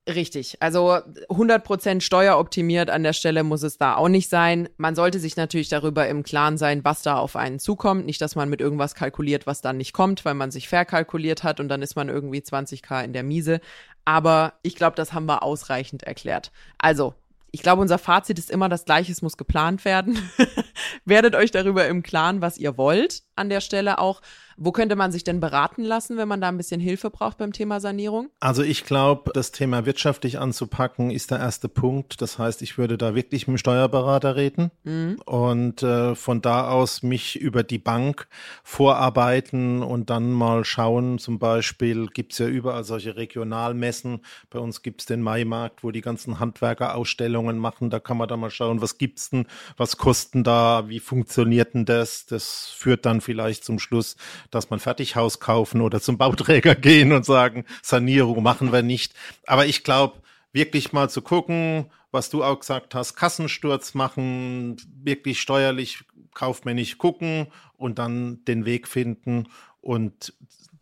Richtig, 0.08 0.56
also 0.58 0.94
100% 0.94 2.00
steueroptimiert 2.00 2.90
an 2.90 3.04
der 3.04 3.12
Stelle 3.12 3.44
muss 3.44 3.62
es 3.62 3.78
da 3.78 3.94
auch 3.94 4.08
nicht 4.08 4.28
sein. 4.28 4.68
Man 4.76 4.96
sollte 4.96 5.20
sich 5.20 5.36
natürlich 5.36 5.68
darüber 5.68 6.08
im 6.08 6.24
Klaren 6.24 6.58
sein, 6.58 6.84
was 6.84 7.02
da 7.02 7.18
auf 7.18 7.36
einen 7.36 7.60
zukommt. 7.60 8.04
Nicht, 8.04 8.20
dass 8.20 8.34
man 8.34 8.48
mit 8.48 8.60
irgendwas 8.60 8.96
kalkuliert, 8.96 9.46
was 9.46 9.60
dann 9.60 9.76
nicht 9.76 9.92
kommt, 9.92 10.24
weil 10.24 10.34
man 10.34 10.50
sich 10.50 10.68
verkalkuliert 10.68 11.44
hat 11.44 11.60
und 11.60 11.68
dann 11.68 11.82
ist 11.82 11.94
man 11.94 12.08
irgendwie 12.08 12.40
20k 12.40 13.04
in 13.04 13.12
der 13.12 13.22
Miese. 13.22 13.60
Aber 14.04 14.54
ich 14.62 14.74
glaube, 14.74 14.96
das 14.96 15.12
haben 15.12 15.26
wir 15.26 15.44
ausreichend 15.44 16.02
erklärt. 16.02 16.50
Also, 16.78 17.14
ich 17.52 17.62
glaube, 17.62 17.82
unser 17.82 17.98
Fazit 17.98 18.38
ist 18.38 18.50
immer 18.50 18.68
das 18.68 18.86
gleiche, 18.86 19.12
es 19.12 19.22
muss 19.22 19.36
geplant 19.36 19.84
werden. 19.84 20.18
Werdet 21.04 21.36
euch 21.36 21.52
darüber 21.52 21.86
im 21.86 22.02
Klaren, 22.02 22.40
was 22.40 22.58
ihr 22.58 22.76
wollt 22.76 23.22
an 23.36 23.50
der 23.50 23.60
Stelle 23.60 23.98
auch. 23.98 24.20
Wo 24.56 24.72
könnte 24.72 24.96
man 24.96 25.12
sich 25.12 25.24
denn 25.24 25.40
beraten 25.40 25.82
lassen, 25.82 26.16
wenn 26.16 26.28
man 26.28 26.40
da 26.40 26.48
ein 26.48 26.56
bisschen 26.56 26.80
Hilfe 26.80 27.10
braucht 27.10 27.38
beim 27.38 27.52
Thema 27.52 27.80
Sanierung? 27.80 28.30
Also 28.40 28.62
ich 28.62 28.84
glaube, 28.84 29.30
das 29.34 29.52
Thema 29.52 29.86
wirtschaftlich 29.86 30.38
anzupacken 30.38 31.10
ist 31.10 31.30
der 31.30 31.38
erste 31.38 31.68
Punkt. 31.68 32.22
Das 32.22 32.38
heißt, 32.38 32.62
ich 32.62 32.78
würde 32.78 32.98
da 32.98 33.14
wirklich 33.14 33.46
mit 33.46 33.56
dem 33.56 33.58
Steuerberater 33.58 34.36
reden 34.36 34.70
mhm. 34.84 35.16
und 35.24 35.82
äh, 35.82 36.14
von 36.14 36.40
da 36.42 36.70
aus 36.70 37.02
mich 37.02 37.36
über 37.40 37.62
die 37.62 37.78
Bank 37.78 38.28
vorarbeiten 38.62 39.82
und 39.82 40.10
dann 40.10 40.32
mal 40.32 40.64
schauen. 40.64 41.18
Zum 41.18 41.38
Beispiel 41.38 42.06
gibt 42.06 42.32
es 42.32 42.38
ja 42.38 42.46
überall 42.46 42.84
solche 42.84 43.16
Regionalmessen. 43.16 44.20
Bei 44.50 44.58
uns 44.58 44.82
gibt 44.82 45.02
es 45.02 45.06
den 45.06 45.22
Maimarkt, 45.22 45.84
wo 45.84 45.90
die 45.90 46.00
ganzen 46.00 46.38
Handwerker 46.40 46.94
Ausstellungen 46.94 47.58
machen. 47.58 47.90
Da 47.90 48.00
kann 48.00 48.16
man 48.16 48.28
da 48.28 48.36
mal 48.36 48.50
schauen, 48.50 48.80
was 48.80 48.98
gibt's 48.98 49.30
denn, 49.30 49.46
was 49.76 49.96
kosten 49.96 50.44
da, 50.44 50.88
wie 50.88 51.00
funktioniert 51.00 51.74
denn 51.74 51.84
das? 51.84 52.26
Das 52.26 52.72
führt 52.76 53.06
dann 53.06 53.20
vielleicht 53.20 53.64
zum 53.64 53.78
Schluss, 53.78 54.16
dass 54.50 54.70
man 54.70 54.80
Fertighaus 54.80 55.40
kaufen 55.40 55.80
oder 55.80 56.00
zum 56.00 56.18
Bauträger 56.18 56.74
gehen 56.74 57.12
und 57.12 57.24
sagen, 57.24 57.64
Sanierung 57.82 58.42
machen 58.42 58.72
wir 58.72 58.82
nicht. 58.82 59.14
Aber 59.46 59.66
ich 59.66 59.84
glaube, 59.84 60.22
wirklich 60.52 60.92
mal 60.92 61.08
zu 61.08 61.22
gucken, 61.22 61.90
was 62.10 62.28
du 62.28 62.44
auch 62.44 62.60
gesagt 62.60 62.94
hast, 62.94 63.14
Kassensturz 63.14 63.94
machen, 63.94 64.76
wirklich 65.02 65.40
steuerlich, 65.40 66.04
kaufmännisch 66.34 66.98
gucken 66.98 67.48
und 67.76 67.98
dann 67.98 68.44
den 68.44 68.64
Weg 68.64 68.86
finden 68.86 69.48
und 69.80 70.34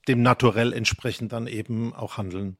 dem 0.08 0.22
Naturell 0.22 0.72
entsprechend 0.72 1.32
dann 1.32 1.46
eben 1.46 1.94
auch 1.94 2.16
handeln. 2.18 2.56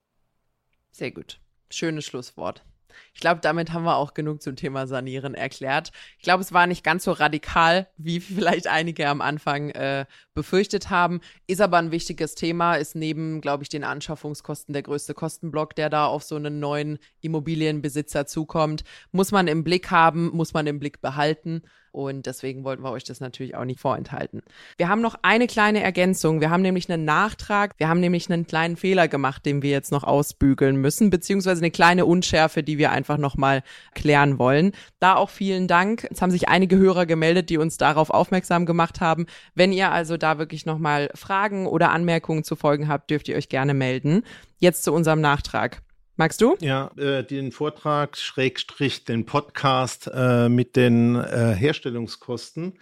Sehr 0.92 1.10
gut. 1.10 1.40
Schönes 1.70 2.04
Schlusswort. 2.04 2.64
Ich 3.14 3.20
glaube, 3.20 3.40
damit 3.40 3.72
haben 3.72 3.84
wir 3.84 3.96
auch 3.96 4.14
genug 4.14 4.42
zum 4.42 4.56
Thema 4.56 4.86
Sanieren 4.86 5.34
erklärt. 5.34 5.90
Ich 6.18 6.22
glaube, 6.22 6.42
es 6.42 6.52
war 6.52 6.66
nicht 6.66 6.84
ganz 6.84 7.04
so 7.04 7.12
radikal, 7.12 7.88
wie 7.96 8.20
vielleicht 8.20 8.66
einige 8.66 9.08
am 9.08 9.20
Anfang 9.20 9.70
äh, 9.70 10.06
befürchtet 10.34 10.90
haben. 10.90 11.20
Ist 11.46 11.60
aber 11.60 11.78
ein 11.78 11.90
wichtiges 11.90 12.34
Thema, 12.34 12.76
ist 12.76 12.94
neben, 12.94 13.40
glaube 13.40 13.62
ich, 13.62 13.68
den 13.68 13.84
Anschaffungskosten 13.84 14.72
der 14.72 14.82
größte 14.82 15.14
Kostenblock, 15.14 15.74
der 15.74 15.90
da 15.90 16.06
auf 16.06 16.22
so 16.22 16.36
einen 16.36 16.60
neuen 16.60 16.98
Immobilienbesitzer 17.20 18.26
zukommt. 18.26 18.84
Muss 19.12 19.32
man 19.32 19.48
im 19.48 19.64
Blick 19.64 19.90
haben, 19.90 20.30
muss 20.30 20.52
man 20.52 20.66
im 20.66 20.78
Blick 20.78 21.00
behalten. 21.00 21.62
Und 21.92 22.26
deswegen 22.26 22.62
wollten 22.62 22.84
wir 22.84 22.92
euch 22.92 23.02
das 23.02 23.20
natürlich 23.20 23.56
auch 23.56 23.64
nicht 23.64 23.80
vorenthalten. 23.80 24.42
Wir 24.76 24.88
haben 24.88 25.00
noch 25.00 25.16
eine 25.22 25.48
kleine 25.48 25.82
Ergänzung. 25.82 26.40
Wir 26.40 26.50
haben 26.50 26.62
nämlich 26.62 26.90
einen 26.90 27.04
Nachtrag. 27.04 27.74
Wir 27.78 27.88
haben 27.88 27.98
nämlich 27.98 28.30
einen 28.30 28.46
kleinen 28.46 28.76
Fehler 28.76 29.08
gemacht, 29.08 29.44
den 29.44 29.62
wir 29.62 29.70
jetzt 29.70 29.90
noch 29.90 30.04
ausbügeln 30.04 30.76
müssen, 30.76 31.10
beziehungsweise 31.10 31.60
eine 31.60 31.72
kleine 31.72 32.06
Unschärfe, 32.06 32.62
die 32.62 32.78
wir 32.78 32.92
einfach 32.92 33.18
nochmal 33.18 33.62
klären 33.94 34.38
wollen. 34.38 34.72
Da 35.00 35.16
auch 35.16 35.30
vielen 35.30 35.66
Dank. 35.66 36.06
Es 36.10 36.22
haben 36.22 36.30
sich 36.30 36.48
einige 36.48 36.76
Hörer 36.76 37.06
gemeldet, 37.06 37.50
die 37.50 37.58
uns 37.58 37.76
darauf 37.76 38.10
aufmerksam 38.10 38.66
gemacht 38.66 39.00
haben. 39.00 39.26
Wenn 39.54 39.72
ihr 39.72 39.90
also 39.90 40.16
da 40.16 40.38
wirklich 40.38 40.66
nochmal 40.66 41.10
Fragen 41.14 41.66
oder 41.66 41.90
Anmerkungen 41.90 42.44
zu 42.44 42.54
folgen 42.54 42.86
habt, 42.88 43.10
dürft 43.10 43.28
ihr 43.28 43.36
euch 43.36 43.48
gerne 43.48 43.74
melden. 43.74 44.22
Jetzt 44.58 44.84
zu 44.84 44.92
unserem 44.92 45.20
Nachtrag. 45.20 45.82
Magst 46.20 46.42
du? 46.42 46.54
Ja, 46.60 46.90
äh, 46.98 47.24
den 47.24 47.50
Vortrag, 47.50 48.14
Schrägstrich, 48.18 49.06
den 49.06 49.24
Podcast 49.24 50.06
äh, 50.12 50.50
mit 50.50 50.76
den 50.76 51.14
äh, 51.14 51.54
Herstellungskosten, 51.54 52.74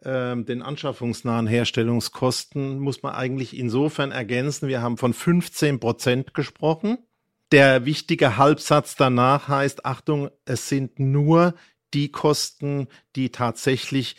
äh, 0.00 0.34
den 0.34 0.62
anschaffungsnahen 0.62 1.46
Herstellungskosten, 1.46 2.78
muss 2.78 3.02
man 3.02 3.14
eigentlich 3.14 3.54
insofern 3.54 4.12
ergänzen. 4.12 4.68
Wir 4.68 4.80
haben 4.80 4.96
von 4.96 5.12
15 5.12 5.78
Prozent 5.78 6.32
gesprochen. 6.32 6.96
Der 7.52 7.84
wichtige 7.84 8.38
Halbsatz 8.38 8.96
danach 8.96 9.46
heißt, 9.46 9.84
Achtung, 9.84 10.30
es 10.46 10.70
sind 10.70 10.98
nur 10.98 11.54
die 11.92 12.10
Kosten, 12.10 12.88
die 13.14 13.28
tatsächlich 13.28 14.16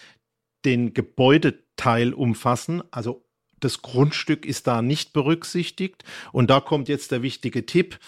den 0.66 0.94
Gebäudeteil 0.94 2.14
umfassen, 2.14 2.84
also 2.92 3.28
das 3.60 3.82
Grundstück 3.82 4.46
ist 4.46 4.68
da 4.68 4.82
nicht 4.82 5.14
berücksichtigt. 5.14 6.04
Und 6.32 6.50
da 6.50 6.60
kommt 6.60 6.90
jetzt 6.90 7.12
der 7.12 7.22
wichtige 7.22 7.66
Tipp 7.66 8.00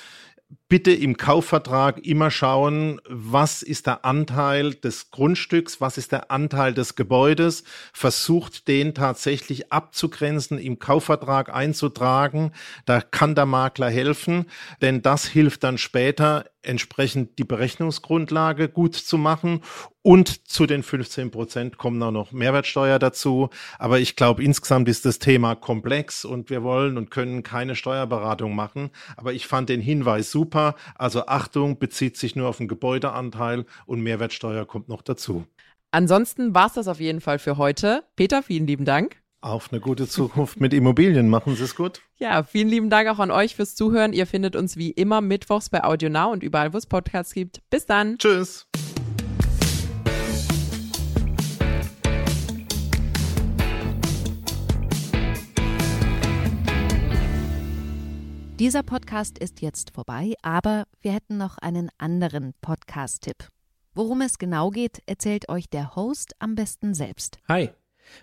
bitte 0.67 0.91
im 0.91 1.17
Kaufvertrag 1.17 2.05
immer 2.05 2.31
schauen, 2.31 3.01
was 3.07 3.61
ist 3.61 3.87
der 3.87 4.05
Anteil 4.05 4.73
des 4.73 5.11
Grundstücks, 5.11 5.81
was 5.81 5.97
ist 5.97 6.11
der 6.11 6.31
Anteil 6.31 6.73
des 6.73 6.95
Gebäudes, 6.95 7.63
versucht 7.93 8.67
den 8.67 8.93
tatsächlich 8.93 9.71
abzugrenzen, 9.71 10.57
im 10.57 10.79
Kaufvertrag 10.79 11.53
einzutragen. 11.53 12.51
Da 12.85 13.01
kann 13.01 13.35
der 13.35 13.45
Makler 13.45 13.89
helfen, 13.89 14.45
denn 14.81 15.01
das 15.01 15.25
hilft 15.25 15.63
dann 15.63 15.77
später 15.77 16.45
entsprechend 16.61 17.39
die 17.39 17.43
Berechnungsgrundlage 17.43 18.69
gut 18.69 18.95
zu 18.95 19.17
machen. 19.17 19.61
Und 20.01 20.47
zu 20.47 20.65
den 20.65 20.83
15 20.83 21.31
Prozent 21.31 21.77
kommen 21.77 22.01
auch 22.01 22.11
noch 22.11 22.31
Mehrwertsteuer 22.31 22.99
dazu. 22.99 23.49
Aber 23.77 23.99
ich 23.99 24.15
glaube, 24.15 24.43
insgesamt 24.43 24.89
ist 24.89 25.05
das 25.05 25.19
Thema 25.19 25.55
komplex 25.55 26.25
und 26.25 26.49
wir 26.49 26.63
wollen 26.63 26.97
und 26.97 27.11
können 27.11 27.43
keine 27.43 27.75
Steuerberatung 27.75 28.55
machen. 28.55 28.89
Aber 29.17 29.33
ich 29.33 29.47
fand 29.47 29.69
den 29.69 29.81
Hinweis 29.81 30.31
super. 30.31 30.75
Also 30.95 31.25
Achtung, 31.27 31.79
bezieht 31.79 32.17
sich 32.17 32.35
nur 32.35 32.47
auf 32.47 32.57
den 32.57 32.67
Gebäudeanteil 32.67 33.65
und 33.85 34.01
Mehrwertsteuer 34.01 34.65
kommt 34.65 34.89
noch 34.89 35.01
dazu. 35.01 35.45
Ansonsten 35.91 36.53
war 36.53 36.67
es 36.67 36.73
das 36.73 36.87
auf 36.87 36.99
jeden 36.99 37.21
Fall 37.21 37.39
für 37.39 37.57
heute. 37.57 38.03
Peter, 38.15 38.43
vielen 38.43 38.67
lieben 38.67 38.85
Dank. 38.85 39.17
Auf 39.41 39.71
eine 39.71 39.79
gute 39.79 40.05
Zukunft 40.05 40.59
mit 40.59 40.73
Immobilien. 40.73 41.29
Machen 41.29 41.55
Sie 41.55 41.63
es 41.63 41.73
gut. 41.73 42.01
Ja, 42.17 42.43
vielen 42.43 42.67
lieben 42.67 42.89
Dank 42.89 43.07
auch 43.07 43.19
an 43.19 43.31
euch 43.31 43.55
fürs 43.55 43.73
Zuhören. 43.73 44.11
Ihr 44.11 44.27
findet 44.27 44.57
uns 44.57 44.75
wie 44.75 44.91
immer 44.91 45.21
mittwochs 45.21 45.69
bei 45.69 45.81
AudioNow 45.81 46.33
und 46.33 46.43
überall, 46.43 46.73
wo 46.73 46.77
es 46.77 46.85
Podcasts 46.85 47.33
gibt. 47.33 47.61
Bis 47.69 47.85
dann. 47.85 48.17
Tschüss. 48.17 48.67
Dieser 58.59 58.83
Podcast 58.83 59.39
ist 59.39 59.61
jetzt 59.61 59.91
vorbei, 59.91 60.33
aber 60.41 60.83
wir 60.99 61.13
hätten 61.13 61.37
noch 61.37 61.57
einen 61.59 61.89
anderen 61.97 62.53
Podcast-Tipp. 62.59 63.47
Worum 63.93 64.19
es 64.19 64.37
genau 64.37 64.69
geht, 64.69 65.01
erzählt 65.05 65.47
euch 65.47 65.69
der 65.69 65.95
Host 65.95 66.33
am 66.39 66.55
besten 66.55 66.93
selbst. 66.93 67.37
Hi. 67.47 67.69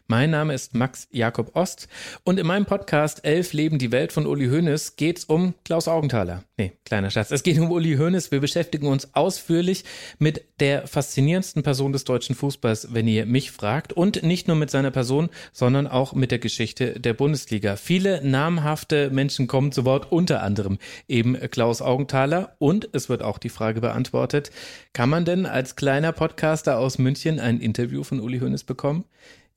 Mein 0.07 0.31
Name 0.31 0.55
ist 0.55 0.75
Max 0.75 1.09
Jakob 1.11 1.57
Ost 1.57 1.89
und 2.25 2.39
in 2.39 2.47
meinem 2.47 2.67
Podcast 2.67 3.25
Elf 3.25 3.53
Leben 3.53 3.79
die 3.79 3.93
Welt 3.93 4.13
von 4.13 4.27
Uli 4.27 4.47
Hoeneß 4.49 4.97
geht 4.97 5.19
es 5.19 5.25
um 5.25 5.55
Klaus 5.65 5.89
Augenthaler. 5.89 6.45
Nee, 6.59 6.73
kleiner 6.85 7.11
Schatz. 7.11 7.31
Es 7.31 7.43
geht 7.43 7.59
um 7.59 7.71
Uli 7.71 7.97
Hoeneß. 7.97 8.31
Wir 8.31 8.41
beschäftigen 8.41 8.87
uns 8.87 9.15
ausführlich 9.15 9.85
mit 10.19 10.43
der 10.61 10.87
faszinierendsten 10.87 11.63
Person 11.63 11.93
des 11.93 12.05
deutschen 12.05 12.35
Fußballs, 12.35 12.95
wenn 12.95 13.07
ihr 13.07 13.27
mich 13.27 13.51
fragt. 13.51 13.93
Und 13.93 14.23
nicht 14.23 14.49
nur 14.49 14.57
mit 14.57 14.71
seiner 14.71 14.91
Person, 14.91 15.29
sondern 15.53 15.87
auch 15.87 16.15
mit 16.15 16.31
der 16.31 16.39
Geschichte 16.39 16.99
der 16.99 17.13
Bundesliga. 17.13 17.77
Viele 17.77 18.27
namhafte 18.27 19.11
Menschen 19.11 19.49
kommen 19.49 19.71
zu 19.71 19.85
Wort, 19.85 20.11
unter 20.11 20.43
anderem 20.43 20.79
eben 21.09 21.35
Klaus 21.51 21.83
Augenthaler. 21.83 22.57
Und 22.59 22.89
es 22.93 23.09
wird 23.11 23.23
auch 23.23 23.37
die 23.37 23.51
Frage 23.51 23.83
beantwortet, 23.83 24.51
kann 24.95 25.11
man 25.11 25.27
denn 25.27 25.45
als 25.45 25.77
kleiner 25.77 26.13
Podcaster 26.13 26.79
aus 26.79 26.99
München 26.99 27.39
ein 27.39 27.61
Interview 27.61 28.03
von 28.03 28.21
Uli 28.21 28.39
Hoeneß 28.39 28.65
bekommen? 28.65 29.05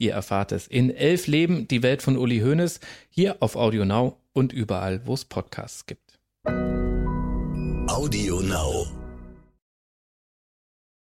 Ihr 0.01 0.13
erfahrt 0.13 0.53
es 0.53 0.65
in 0.65 0.89
Elf 0.89 1.27
Leben, 1.27 1.67
die 1.67 1.83
Welt 1.83 2.01
von 2.01 2.17
Uli 2.17 2.39
Hoeneß, 2.39 2.79
hier 3.09 3.35
auf 3.41 3.57
Audio 3.57 3.83
Now 3.83 4.17
und 4.31 4.53
überall, 4.53 5.05
wo 5.05 5.13
es 5.13 5.25
Podcasts 5.25 5.85
gibt. 5.85 6.17
Audio 7.89 8.39
Now. 8.39 8.87